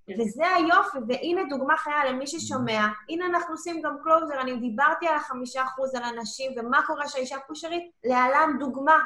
כן. 0.08 0.14
וזה 0.20 0.48
היופי, 0.56 0.98
והנה 1.08 1.42
דוגמה 1.50 1.78
חיה 1.78 2.06
למי 2.06 2.28
ששומע. 2.28 2.88
הנה 3.10 3.26
אנחנו 3.26 3.54
עושים 3.54 3.82
גם 3.82 3.96
קלוזר, 4.04 4.42
אני 4.42 4.58
דיברתי 4.58 5.08
על 5.08 5.16
החמישה 5.16 5.64
אחוז 5.64 5.96
על 5.96 6.04
אנשים, 6.04 6.52
ומה 6.58 6.82
קורה 6.88 7.08
שהאישה 7.08 7.38
פושרית? 7.48 7.92
להלן 8.04 8.58
דוגמה. 8.60 8.98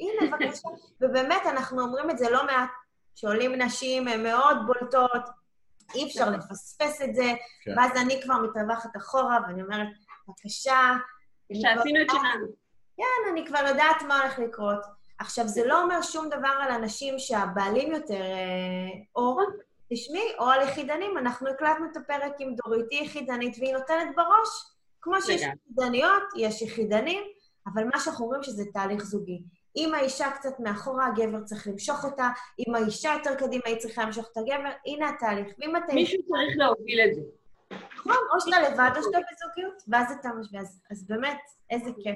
הנה, 0.00 0.20
בבקשה. 0.36 0.68
ובאמת, 1.00 1.46
אנחנו 1.46 1.82
אומרים 1.82 2.10
את 2.10 2.18
זה 2.18 2.30
לא 2.30 2.46
מעט, 2.46 2.70
שעולים 3.14 3.54
נשים, 3.54 4.08
הן 4.08 4.22
מאוד 4.22 4.56
בולטות, 4.66 5.22
אי 5.94 6.06
אפשר 6.06 6.30
לפספס 6.30 7.02
את 7.02 7.14
זה, 7.14 7.32
כן. 7.64 7.74
ואז 7.76 7.90
אני 7.96 8.22
כבר 8.22 8.34
מתרווחת 8.34 8.96
אחורה, 8.96 9.38
ואני 9.42 9.62
אומרת, 9.62 9.88
בבקשה, 10.28 10.92
שעשינו 11.52 12.02
את 12.02 12.10
שלנו. 12.10 12.46
כן, 12.96 13.30
אני 13.32 13.46
כבר 13.46 13.58
יודעת 13.68 14.02
מה 14.08 14.20
הולך 14.20 14.38
לקרות. 14.38 14.80
עכשיו, 15.18 15.48
זה 15.48 15.66
לא 15.66 15.82
אומר 15.82 16.02
שום 16.02 16.28
דבר 16.28 16.52
על 16.60 16.70
אנשים 16.70 17.18
שהבעלים 17.18 17.92
יותר, 17.92 18.20
אה, 18.20 18.88
או, 19.16 19.38
תשמעי, 19.92 20.32
או 20.38 20.44
על 20.44 20.68
יחידנים. 20.68 21.18
אנחנו 21.18 21.48
הקלטנו 21.48 21.86
את 21.92 21.96
הפרק 21.96 22.32
עם 22.38 22.54
דורית, 22.54 22.86
היא 22.90 23.02
יחידנית 23.02 23.56
והיא 23.58 23.72
נותנת 23.72 24.16
בראש. 24.16 24.48
כמו 25.02 25.22
שיש 25.22 25.42
יחידניות, 25.42 26.22
יש 26.36 26.62
יחידנים, 26.62 27.22
אבל 27.66 27.84
מה 27.84 28.00
שאנחנו 28.00 28.24
אומרים 28.24 28.42
שזה 28.42 28.64
תהליך 28.72 29.04
זוגי. 29.04 29.42
אם 29.76 29.94
האישה 29.94 30.30
קצת 30.30 30.60
מאחורה, 30.60 31.06
הגבר 31.06 31.44
צריך 31.44 31.66
למשוך 31.66 32.04
אותה, 32.04 32.28
אם 32.58 32.74
האישה 32.74 33.12
יותר 33.18 33.34
קדימה, 33.34 33.62
היא 33.66 33.76
צריכה 33.76 34.04
למשוך 34.04 34.26
את 34.32 34.36
הגבר, 34.36 34.70
הנה 34.86 35.08
התהליך. 35.08 35.46
ואם 35.58 35.76
אתה... 35.76 35.94
מישהו 35.94 36.22
צריך 36.22 36.56
להוביל 36.56 37.00
את 37.00 37.14
זה. 37.14 37.20
נכון, 38.06 38.24
או 38.34 38.40
שאתה 38.40 38.60
לבד 38.60 38.90
או 38.96 39.02
שאתה 39.02 39.18
בזוגיות, 39.18 39.82
ואז 39.88 40.12
אתה 40.20 40.28
משווה. 40.40 40.60
אז, 40.60 40.80
אז 40.90 41.06
באמת, 41.08 41.38
איזה 41.70 41.90
כיף. 42.02 42.14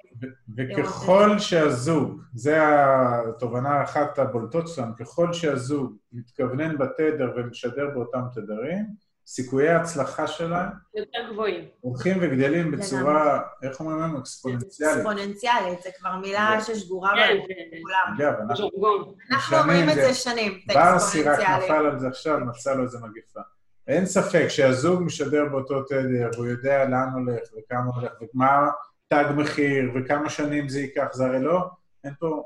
וככל 0.57 1.38
שהזוג, 1.38 2.20
זה 2.35 2.59
התובנה 2.62 3.83
אחת 3.83 4.18
הבולטות 4.18 4.68
שלנו, 4.68 4.92
ככל 4.96 5.33
שהזוג 5.33 5.96
מתכוונן 6.12 6.79
בתדר 6.79 7.33
ומשדר 7.37 7.90
באותם 7.94 8.22
תדרים, 8.35 8.87
סיכויי 9.26 9.68
ההצלחה 9.68 10.26
שלהם 10.26 10.68
יותר 10.94 11.18
גבוהים. 11.33 11.64
הולכים 11.81 12.18
וגדלים 12.20 12.70
בצורה, 12.70 13.40
איך 13.62 13.81
אומרים 13.81 13.98
לנו? 14.00 14.18
אקספוננציאלית. 14.18 14.96
אקספוננציאלית, 14.96 15.83
זה 15.83 15.90
כבר 15.98 16.16
מילה 16.16 16.61
ששגורה 16.61 17.12
בכולם. 17.12 18.16
אנחנו 19.31 19.57
אומרים 19.57 19.88
את 19.88 19.94
זה 19.94 20.14
שנים, 20.14 20.61
את 20.66 20.76
האקספוננציאלית. 20.76 21.38
ברסי 21.38 21.53
רק 21.53 21.62
נפל 21.62 21.87
על 21.87 21.98
זה 21.98 22.09
עכשיו, 22.09 22.40
מצא 22.40 22.74
לו 22.74 22.83
איזה 22.83 22.98
מגיפה. 22.98 23.40
אין 23.90 24.07
ספק 24.07 24.48
שהזוג 24.48 25.03
משדר 25.03 25.44
באותו 25.50 25.83
תדר, 25.83 26.31
והוא 26.35 26.46
יודע 26.46 26.85
לאן 26.85 27.09
הולך 27.14 27.40
וכמה 27.59 27.90
הולך 27.94 28.12
ומה 28.35 28.70
תג 29.09 29.24
מחיר 29.37 29.90
וכמה 29.94 30.31
שנים 30.31 30.68
זה 30.68 30.81
ייקח, 30.81 31.07
זה 31.12 31.26
הרי 31.26 31.42
לא, 31.42 31.70
אין 32.05 32.14
פה, 32.18 32.42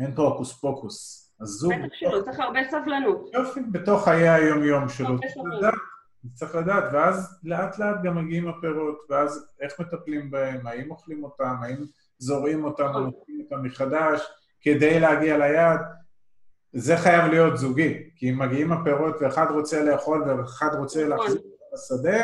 אין 0.00 0.14
פה 0.14 0.22
הוקוס 0.22 0.52
פוקוס. 0.52 1.22
הזוג... 1.40 1.72
בטח 1.72 1.94
שלא, 1.94 2.22
צריך 2.24 2.40
הרבה 2.40 2.60
סבלנות. 2.70 3.30
יופי, 3.34 3.60
בתוך 3.72 4.04
חיי 4.04 4.28
היום-יום 4.28 4.88
שלו. 4.88 5.16
צריך 6.34 6.54
לדעת, 6.54 6.84
ואז 6.92 7.40
לאט 7.44 7.78
לאט 7.78 7.96
גם 8.02 8.24
מגיעים 8.24 8.48
הפירות, 8.48 8.98
ואז 9.10 9.48
איך 9.60 9.80
מטפלים 9.80 10.30
בהם, 10.30 10.66
האם 10.66 10.90
אוכלים 10.90 11.24
אותם, 11.24 11.56
האם 11.62 11.84
זורעים 12.18 12.64
אותם 12.64 12.84
או 12.84 12.88
נכון. 12.88 13.02
נותנים 13.04 13.40
אותם 13.40 13.62
מחדש 13.62 14.22
כדי 14.60 15.00
להגיע 15.00 15.38
ליעד. 15.38 15.80
זה 16.78 16.96
חייב 16.96 17.24
להיות 17.24 17.56
זוגי, 17.56 18.10
כי 18.16 18.30
אם 18.30 18.38
מגיעים 18.38 18.72
הפירות 18.72 19.16
ואחד 19.20 19.46
רוצה 19.50 19.82
לאכול 19.82 20.22
ואחד 20.22 20.68
רוצה 20.78 21.04
נכון. 21.04 21.18
להחזיר 21.18 21.40
בשדה... 21.74 22.22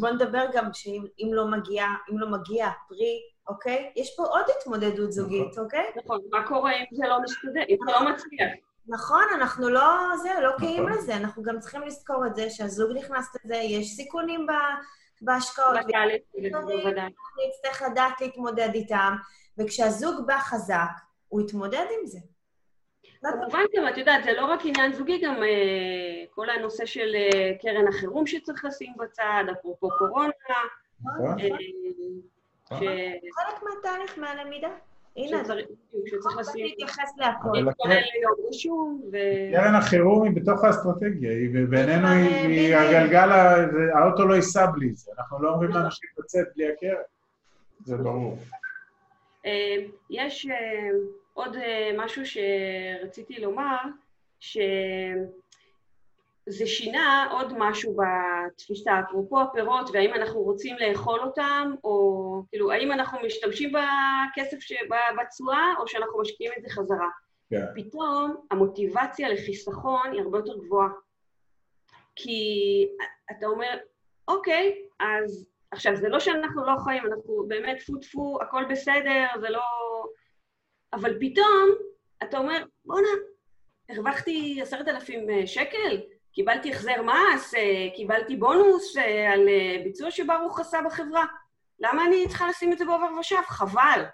בוא 0.00 0.10
נדבר 0.10 0.44
גם 0.54 0.70
שאם 0.72 1.30
לא 1.32 1.48
מגיע, 1.48 1.86
אם 2.10 2.18
לא 2.18 2.30
מגיע 2.30 2.68
פרי, 2.88 3.20
אוקיי? 3.48 3.92
יש 3.96 4.16
פה 4.16 4.22
עוד 4.22 4.44
התמודדות 4.58 5.12
זוגית, 5.12 5.50
נכון. 5.50 5.64
אוקיי? 5.64 5.90
נכון, 6.04 6.20
מה 6.30 6.46
קורה 6.46 6.72
אם 6.72 6.84
זה 6.92 7.06
לא 7.08 7.22
מסתדר, 7.22 7.62
אם 7.68 7.76
זה 7.86 7.92
לא 7.92 8.10
מצליח? 8.12 8.50
נכון, 8.86 9.24
אנחנו 9.34 9.68
לא, 9.68 10.16
זה, 10.22 10.28
לא 10.42 10.50
קיים 10.58 10.88
נכון. 10.88 10.98
לזה, 10.98 11.16
אנחנו 11.16 11.42
גם 11.42 11.58
צריכים 11.58 11.82
לזכור 11.82 12.26
את 12.26 12.34
זה 12.36 12.50
שהזוג 12.50 12.96
נכנס 12.96 13.36
לזה, 13.44 13.54
יש 13.54 13.96
סיכונים 13.96 14.46
בהשקעות. 15.20 15.76
בוודאי, 15.80 16.18
בוודאי. 16.34 17.02
אנחנו 17.02 17.42
נצטרך 17.48 17.82
לדעת 17.90 18.20
להתמודד 18.20 18.70
איתם, 18.74 19.16
וכשהזוג 19.58 20.26
בא 20.26 20.38
חזק, 20.38 20.90
הוא 21.28 21.40
יתמודד 21.40 21.86
עם 22.00 22.06
זה. 22.06 22.18
כמובן 23.32 23.60
גם, 23.76 23.88
את 23.88 23.98
יודעת, 23.98 24.24
זה 24.24 24.32
לא 24.32 24.46
רק 24.46 24.60
עניין 24.64 24.92
זוגי, 24.92 25.18
גם 25.18 25.42
אה, 25.42 26.24
כל 26.30 26.50
הנושא 26.50 26.86
של 26.86 27.14
אה, 27.14 27.52
קרן 27.62 27.88
החירום 27.88 28.26
שצריך 28.26 28.64
לשים 28.64 28.92
בצד, 28.98 29.44
אפרופו 29.52 29.88
קורונה. 29.98 30.30
נכון. 31.04 31.38
אה, 32.72 33.12
חלק 33.34 33.62
מהתהליך, 33.62 34.18
מהלמידה. 34.18 34.68
הנה, 35.16 35.44
שצריך 36.06 36.36
לשים... 36.38 36.64
להתייחס 36.64 37.12
להכל. 37.16 37.72
קרן 39.52 39.74
החירום 39.74 40.22
היא 40.24 40.32
בתוך 40.32 40.64
האסטרטגיה, 40.64 41.30
היא 41.30 41.50
בעינינו 41.70 42.08
היא 42.08 42.76
הגלגל, 42.76 43.28
האוטו 43.94 44.26
לא 44.26 44.34
ייסע 44.34 44.66
בלי 44.66 44.94
זה. 44.94 45.12
אנחנו 45.18 45.42
לא 45.42 45.50
אומרים 45.50 45.70
לאנשים 45.70 46.08
לצאת 46.18 46.46
בלי 46.56 46.72
הקרן. 46.72 47.02
זה 47.84 47.96
ברור. 47.96 48.38
יש... 50.10 50.46
עוד 51.34 51.56
אה, 51.56 51.90
משהו 51.96 52.22
שרציתי 52.26 53.40
לומר, 53.40 53.76
שזה 54.40 55.26
שינה 56.66 57.28
עוד 57.30 57.52
משהו 57.58 57.96
בתפיסה, 57.96 59.00
אפרופו 59.00 59.40
הפירות, 59.40 59.90
והאם 59.92 60.14
אנחנו 60.14 60.40
רוצים 60.40 60.76
לאכול 60.78 61.20
אותם, 61.20 61.74
או 61.84 62.42
כאילו, 62.48 62.72
האם 62.72 62.92
אנחנו 62.92 63.18
משתמשים 63.26 63.72
בכסף 63.72 64.56
בתשואה, 65.20 65.74
או 65.78 65.88
שאנחנו 65.88 66.20
משקיעים 66.20 66.52
את 66.58 66.62
זה 66.62 66.68
חזרה. 66.70 67.08
Yeah. 67.08 67.56
כן. 67.56 67.64
פתאום 67.74 68.36
המוטיבציה 68.50 69.28
לחיסכון 69.28 70.12
היא 70.12 70.20
הרבה 70.20 70.38
יותר 70.38 70.58
גבוהה. 70.58 70.88
כי 72.16 72.88
אתה 73.30 73.46
אומר, 73.46 73.78
אוקיי, 74.28 74.74
אז 75.00 75.50
עכשיו, 75.70 75.96
זה 75.96 76.08
לא 76.08 76.20
שאנחנו 76.20 76.66
לא 76.66 76.76
חיים, 76.84 77.02
אנחנו 77.06 77.44
באמת 77.48 77.78
טפו 77.78 77.96
טפו, 77.96 78.38
הכל 78.42 78.64
בסדר, 78.70 79.26
זה 79.40 79.48
לא... 79.48 79.60
אבל 80.94 81.18
פתאום 81.20 81.70
אתה 82.22 82.38
אומר, 82.38 82.64
בואנה, 82.84 83.08
הרווחתי 83.88 84.58
עשרת 84.62 84.88
אלפים 84.88 85.30
אה, 85.30 85.46
שקל, 85.46 86.00
קיבלתי 86.32 86.72
החזר 86.72 87.02
מס, 87.02 87.54
אה, 87.54 87.88
קיבלתי 87.96 88.36
בונוס 88.36 88.96
אה, 88.96 89.32
על 89.32 89.48
ביצוע 89.84 90.10
שברוך 90.10 90.60
עשה 90.60 90.78
בחברה. 90.86 91.24
למה 91.80 92.04
אני 92.04 92.28
צריכה 92.28 92.48
לשים 92.48 92.72
את 92.72 92.78
זה 92.78 92.84
בעובר 92.84 93.18
ושב? 93.20 93.42
חבל. 93.48 94.04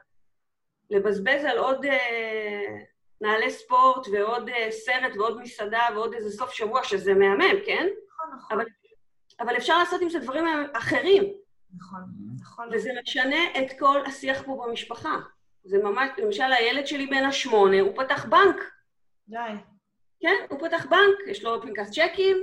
לבזבז 0.90 1.44
על 1.44 1.58
עוד 1.58 1.86
נעלי 3.20 3.50
ספורט 3.50 4.06
ועוד 4.12 4.50
סרט 4.70 5.16
ועוד 5.16 5.40
מסעדה 5.40 5.86
ועוד 5.94 6.14
איזה 6.14 6.30
סוף 6.30 6.52
שבוע, 6.52 6.84
שזה 6.84 7.14
מהמם, 7.14 7.60
כן? 7.66 7.86
נכון, 8.08 8.36
נכון. 8.36 8.56
אבל, 8.56 8.64
אבל 9.40 9.56
אפשר 9.56 9.78
לעשות 9.78 10.02
עם 10.02 10.08
זה 10.08 10.18
דברים 10.18 10.44
אחרים. 10.72 11.32
נכון, 11.76 12.00
נכון. 12.40 12.68
וזה 12.72 12.90
משנה 13.02 13.58
את 13.58 13.78
כל 13.78 14.06
השיח 14.06 14.42
פה 14.42 14.62
במשפחה. 14.66 15.16
זה 15.64 15.78
ממש, 15.78 16.08
למשל 16.18 16.52
הילד 16.52 16.86
שלי 16.86 17.06
בן 17.06 17.24
השמונה, 17.24 17.80
הוא 17.80 17.92
פתח 17.96 18.24
בנק. 18.24 18.56
די. 19.28 19.38
כן, 20.20 20.34
הוא 20.50 20.68
פתח 20.68 20.86
בנק, 20.86 21.28
יש 21.28 21.44
לו 21.44 21.62
פנקס 21.62 21.90
צ'קים, 21.90 22.36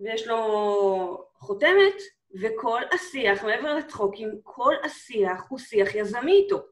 ויש 0.00 0.26
לו 0.26 1.24
חותמת, 1.34 1.94
וכל 2.40 2.82
השיח, 2.94 3.44
מעבר 3.44 3.74
לצחוקים, 3.74 4.30
כל 4.42 4.74
השיח 4.84 5.44
הוא 5.48 5.58
שיח 5.58 5.94
יזמי 5.94 6.32
איתו. 6.32 6.62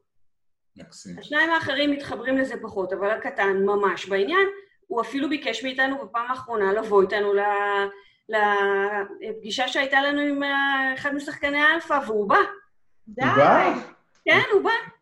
מקסים. 0.77 1.19
השניים 1.19 1.49
האחרים 1.49 1.91
מתחברים 1.91 2.37
לזה 2.37 2.55
פחות, 2.61 2.93
אבל 2.93 3.11
הקטן 3.11 3.57
ממש 3.65 4.05
בעניין. 4.05 4.47
הוא 4.87 5.01
אפילו 5.01 5.29
ביקש 5.29 5.63
מאיתנו 5.63 6.05
בפעם 6.05 6.31
האחרונה 6.31 6.73
לבוא 6.73 7.01
איתנו 7.01 7.33
לפגישה 9.21 9.67
שהייתה 9.67 10.01
לנו 10.01 10.21
עם 10.21 10.43
אחד 10.93 11.15
משחקני 11.15 11.57
האלפא, 11.57 11.99
והוא 12.07 12.29
בא. 12.29 12.39
די. 13.07 13.25
הוא 13.25 13.35
בא? 13.35 13.73
כן, 14.25 14.41
הוא 14.53 14.61
בא. 14.63 14.94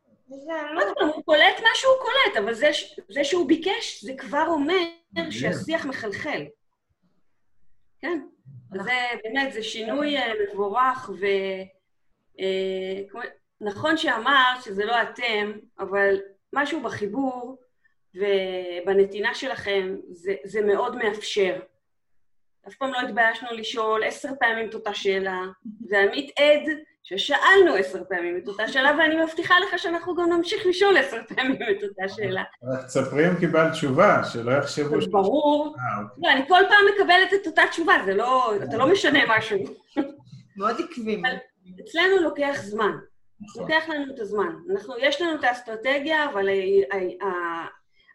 זה 0.46 0.54
עוד 0.76 0.94
פעם, 1.00 1.10
הוא 1.10 1.24
קולט 1.26 1.60
מה 1.60 1.70
שהוא 1.74 1.94
קולט, 2.02 2.44
אבל 2.44 2.54
זה, 3.10 3.24
שהוא 3.24 3.48
ביקש, 3.48 4.04
זה 4.04 4.14
כבר 4.18 4.46
אומר. 4.48 4.76
שהשיח 5.30 5.86
מחלחל. 5.86 6.46
כן, 8.02 8.20
אז 8.72 8.82
זה 8.84 8.92
באמת, 9.24 9.54
זה 9.54 9.64
שינוי 9.64 10.18
אה, 10.18 10.32
מבורך, 10.54 11.10
ו... 11.20 11.26
אה, 12.40 13.24
נכון 13.62 13.98
שאמרת 13.98 14.64
שזה 14.64 14.86
לא 14.86 15.02
אתם, 15.02 15.52
אבל 15.80 16.16
משהו 16.54 16.82
בחיבור 16.82 17.58
ובנתינה 18.16 19.36
שלכם, 19.36 19.96
זה, 20.12 20.36
זה 20.44 20.62
מאוד 20.62 20.96
מאפשר. 20.96 21.60
אף 22.68 22.76
פעם 22.76 22.94
לא 22.94 23.00
התביישנו 23.00 23.50
לשאול 23.52 24.04
עשר 24.04 24.30
פעמים 24.40 24.70
את 24.70 24.74
אותה 24.74 24.94
שאלה, 24.94 25.42
ועמית 25.90 26.40
עד 26.40 26.78
ששאלנו 27.04 27.74
עשר 27.80 28.04
פעמים 28.10 28.38
את 28.38 28.48
אותה 28.48 28.68
שאלה, 28.68 28.92
ואני 28.98 29.24
מבטיחה 29.24 29.56
לך 29.60 29.80
שאנחנו 29.80 30.16
גם 30.16 30.30
נמשיך 30.32 30.66
לשאול 30.66 30.98
עשר 30.98 31.22
פעמים 31.36 31.56
את 31.56 31.84
אותה 31.84 32.08
שאלה. 32.16 32.44
רק 32.64 32.86
תספרי 32.86 33.30
אם 33.30 33.36
קיבלת 33.40 33.72
תשובה, 33.72 34.24
שלא 34.24 34.52
יחשבו 34.52 35.02
ש... 35.02 35.08
ברור. 35.08 35.76
אה, 35.80 36.04
אוקיי. 36.04 36.18
לא, 36.24 36.32
אני 36.32 36.48
כל 36.48 36.62
פעם 36.70 36.86
מקבלת 36.96 37.34
את 37.42 37.48
אותה 37.48 37.62
תשובה, 37.70 37.94
זה 38.06 38.14
לא... 38.14 38.56
אתה 38.64 38.78
לא 38.78 38.88
משנה 38.92 39.20
משהו. 39.38 39.58
מאוד 40.58 40.76
עקבים. 40.82 41.26
אבל- 41.26 41.36
אצלנו 41.84 42.18
לוקח 42.22 42.56
זמן. 42.62 42.92
נכון. 43.42 43.62
לוקח 43.62 43.90
לנו 43.90 44.14
את 44.16 44.20
הזמן. 44.20 44.56
אנחנו, 44.72 44.94
יש 45.00 45.22
לנו 45.22 45.36
את 45.40 45.44
האסטרטגיה, 45.44 46.26
אבל 46.30 46.50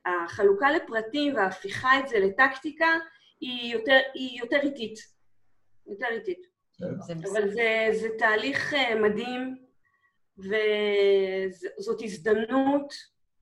החלוקה 0.06 0.70
לפרטים 0.70 1.34
וההפיכה 1.36 1.98
את 1.98 2.08
זה 2.08 2.18
לטקטיקה 2.18 2.86
היא 3.40 3.74
יותר 4.40 4.58
איטית. 4.62 4.98
יותר 5.86 6.06
איטית. 6.10 6.47
אבל 7.32 7.50
זה, 7.50 7.88
זה 7.92 8.08
תהליך 8.18 8.74
אה, 8.74 8.94
מדהים, 8.94 9.56
וזאת 10.38 12.02
הזדמנות 12.02 12.94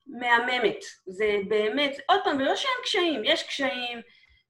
מהממת. 0.07 0.83
זה 1.05 1.37
באמת, 1.47 1.97
עוד 2.09 2.19
פעם, 2.23 2.39
לא 2.39 2.55
שאין 2.55 2.73
קשיים, 2.83 3.21
יש 3.25 3.43
קשיים, 3.43 4.01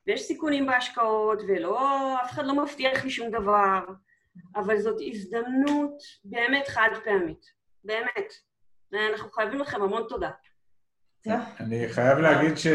ויש 0.08 0.21
סיכונים 0.21 0.67
בהשקעות, 0.67 1.41
ולא, 1.47 2.15
אף 2.23 2.32
אחד 2.32 2.45
לא 2.45 2.63
מבטיח 2.63 3.04
לי 3.04 3.10
שום 3.10 3.30
דבר, 3.30 3.80
אבל 4.56 4.80
זאת 4.80 5.02
הזדמנות 5.12 5.97
באמת 6.23 6.67
חד 6.67 6.89
פעמית. 7.04 7.58
באמת. 7.84 8.34
ואנחנו 8.91 9.32
חייבים 9.32 9.60
לכם 9.60 9.82
המון 9.82 10.06
תודה. 10.10 10.30
אני 11.60 11.89
חייב 11.89 12.17
להגיד 12.17 12.58
ש... 12.58 12.67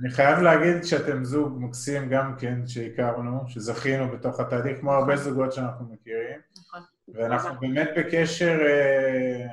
אני 0.00 0.10
חייב 0.10 0.38
להגיד 0.38 0.84
שאתם 0.84 1.24
זוג 1.24 1.58
מקסים 1.60 2.08
גם 2.08 2.36
כן, 2.38 2.66
שהכרנו, 2.66 3.48
שזכינו 3.48 4.10
בתוך 4.10 4.40
התהליך, 4.40 4.80
כמו 4.80 4.92
הרבה 4.92 5.16
זוגות 5.16 5.52
שאנחנו 5.52 5.86
מכירים, 5.92 6.40
נכון. 6.58 6.80
ואנחנו 7.14 7.60
באמת 7.60 7.88
בקשר, 7.96 8.58
אה, 8.66 9.46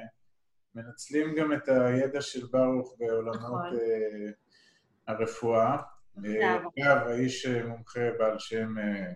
מנצלים 0.75 1.35
גם 1.35 1.53
את 1.53 1.69
הידע 1.69 2.21
של 2.21 2.45
ברוך 2.51 2.95
בעולמות 2.99 3.35
נכון. 3.35 3.61
אה, 3.65 4.31
הרפואה. 5.07 5.77
אה. 6.25 6.57
אגב, 6.57 6.97
האיש 7.07 7.45
אה, 7.45 7.67
מומחה 7.67 8.09
בעל 8.19 8.39
שם, 8.39 8.77
אה, 8.77 9.11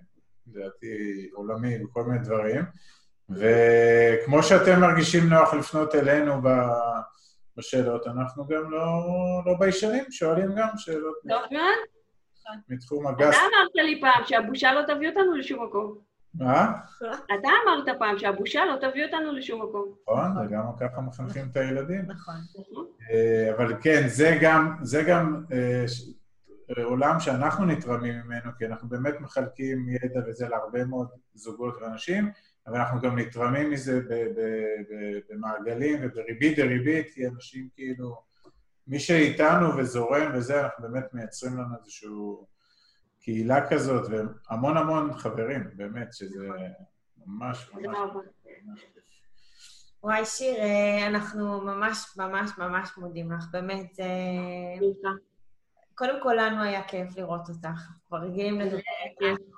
לדעתי, 0.48 1.30
עולמי 1.34 1.84
וכל 1.84 2.04
מיני 2.04 2.24
דברים. 2.24 2.66
וכמו 3.30 4.44
שאתם 4.44 4.80
מרגישים 4.82 5.30
נוח 5.30 5.54
לפנות 5.54 5.96
אלינו 5.96 6.42
ב- 6.42 7.06
בשאלות, 7.58 8.08
אנחנו 8.08 8.48
גם 8.48 8.72
לא, 8.72 8.82
לא 9.46 9.54
ביישנים, 9.60 10.04
שואלים 10.12 10.56
גם 10.56 10.68
שאלות 10.78 11.16
טוב 11.30 11.42
מאוד. 11.52 11.76
מתחום 12.70 13.08
אתה 13.08 13.26
הגס. 13.26 13.36
אמרת 13.36 13.72
לי 13.76 14.02
פעם 14.02 14.24
שהבושה 14.26 14.74
לא 14.74 14.82
תביא 14.88 15.10
אותנו 15.10 15.36
לשום 15.36 15.66
מקום. 15.66 15.98
מה? 16.40 16.72
אתה 17.26 17.50
אמרת 17.64 18.00
פעם 18.00 18.18
שהבושה 18.18 18.66
לא 18.66 18.76
תביא 18.90 19.06
אותנו 19.06 19.32
לשום 19.32 19.62
מקום. 19.62 19.96
נכון, 20.08 20.46
וגם 20.46 20.64
ככה 20.80 21.02
מחנכים 21.02 21.48
את 21.52 21.58
הילדים. 21.58 22.02
נכון. 22.08 22.36
נכון? 22.60 22.86
אה, 23.12 23.56
אבל 23.56 23.74
כן, 23.82 24.08
זה 24.08 24.38
גם, 24.42 24.76
זה 24.82 25.04
גם 25.08 25.44
אה, 25.52 25.86
עולם 26.84 27.20
שאנחנו 27.20 27.66
נתרמים 27.66 28.16
ממנו, 28.26 28.52
כי 28.58 28.66
אנחנו 28.66 28.90
באמת 28.90 29.14
מחלקים 29.20 29.90
ידע 29.90 30.20
וזה 30.28 30.48
להרבה 30.50 30.86
מאוד 30.86 31.08
זוגות 31.34 31.78
ואנשים, 31.82 32.32
אבל 32.68 32.78
אנחנו 32.78 33.02
גם 33.02 33.20
נתרמים 33.20 33.70
מזה 33.72 34.00
ב- 34.00 34.14
ב- 34.14 34.82
ב- 34.90 35.20
במעגלים 35.30 36.00
ובריבית 36.04 36.58
דריבית, 36.58 37.14
כי 37.14 37.28
אנשים 37.28 37.70
כאילו, 37.76 38.22
מי 38.88 39.00
שאיתנו 39.00 39.78
וזורם 39.78 40.32
וזה, 40.34 40.62
אנחנו 40.62 40.84
באמת 40.84 41.14
מייצרים 41.14 41.54
לנו 41.54 41.76
איזושהי 41.80 42.10
קהילה 43.22 43.70
כזאת, 43.70 44.10
והמון 44.10 44.78
המון 44.78 45.14
חברים, 45.14 45.64
באמת, 45.74 46.14
שזה 46.14 46.48
ממש 47.26 47.70
ממש... 47.74 47.98
וואי, 50.04 50.26
שיר, 50.26 50.56
אה, 50.56 51.08
אנחנו 51.08 51.62
ממש 51.62 52.18
ממש 52.18 52.52
ממש 52.58 52.98
מודים 52.98 53.32
לך, 53.32 53.46
באמת, 53.52 53.94
זה... 53.96 54.04
קודם 55.96 56.22
כל, 56.24 56.34
לנו 56.40 56.64
היה 56.64 56.84
כיף 56.84 57.18
לראות 57.18 57.50
אותך. 57.50 57.80
כבר 58.08 58.18
רגילים 58.18 58.60
לדבר 58.60 58.80
איתך. 59.22 59.58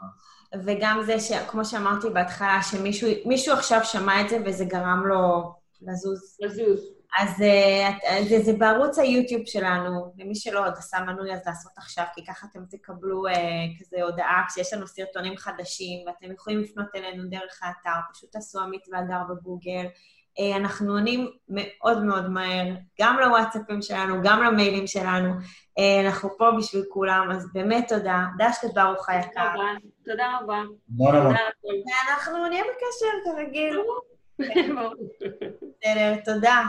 וגם 0.65 1.01
זה, 1.05 1.19
ש... 1.19 1.31
כמו 1.31 1.65
שאמרתי 1.65 2.09
בהתחלה, 2.09 2.59
שמישהו 2.61 3.09
מישהו 3.25 3.53
עכשיו 3.53 3.79
שמע 3.83 4.21
את 4.21 4.29
זה 4.29 4.37
וזה 4.45 4.65
גרם 4.65 5.03
לו 5.05 5.53
לזוז. 5.81 6.37
לזוז. 6.39 6.79
אז 7.19 7.41
אה, 7.41 7.89
את- 8.19 8.29
זה, 8.29 8.39
זה 8.39 8.53
בערוץ 8.53 8.99
היוטיוב 8.99 9.41
שלנו, 9.45 10.13
למי 10.17 10.35
שלא 10.35 10.65
עוד 10.67 10.73
עשה 10.77 10.99
מנוי 10.99 11.33
אז 11.33 11.39
לעשות 11.45 11.71
עכשיו, 11.77 12.03
כי 12.15 12.25
ככה 12.25 12.47
אתם 12.51 12.65
תקבלו 12.69 13.27
אה, 13.27 13.33
כזה 13.79 14.03
הודעה 14.03 14.43
כשיש 14.49 14.73
לנו 14.73 14.87
סרטונים 14.87 15.37
חדשים, 15.37 16.07
ואתם 16.07 16.31
יכולים 16.31 16.59
לפנות 16.59 16.87
אלינו 16.95 17.29
דרך 17.29 17.59
האתר, 17.61 17.99
פשוט 18.13 18.31
תעשו 18.31 18.59
עמית 18.59 18.81
והדר 18.91 19.19
בגוגל. 19.29 19.85
אה, 20.39 20.57
אנחנו 20.57 20.91
עונים 20.91 21.31
מאוד 21.49 22.03
מאוד 22.03 22.29
מהר, 22.29 22.65
גם 23.01 23.17
לוואטסאפים 23.19 23.81
שלנו, 23.81 24.15
גם 24.23 24.43
למיילים 24.43 24.87
שלנו. 24.87 25.33
אה, 25.77 26.07
אנחנו 26.07 26.29
פה 26.37 26.45
בשביל 26.57 26.83
כולם, 26.89 27.31
אז 27.31 27.53
באמת 27.53 27.85
תודה. 27.87 28.25
דשת 28.37 28.73
ברוך 28.73 29.05
תודה 29.09 29.19
היקר. 29.19 29.49
רבה. 29.53 29.63
תודה 30.05 30.37
רבה. 30.41 30.61
תודה 30.97 31.29
הכל. 31.29 31.67
ואנחנו 31.67 32.47
נהיה 32.47 32.63
בקשר 32.63 33.31
כרגיל. 33.31 33.79
בסדר, 34.39 36.15
תודה. 36.25 36.63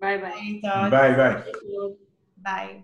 ביי 0.00 0.18
ביי. 0.18 0.60
ביי 0.90 1.14
ביי. 1.16 1.34
ביי. 2.36 2.82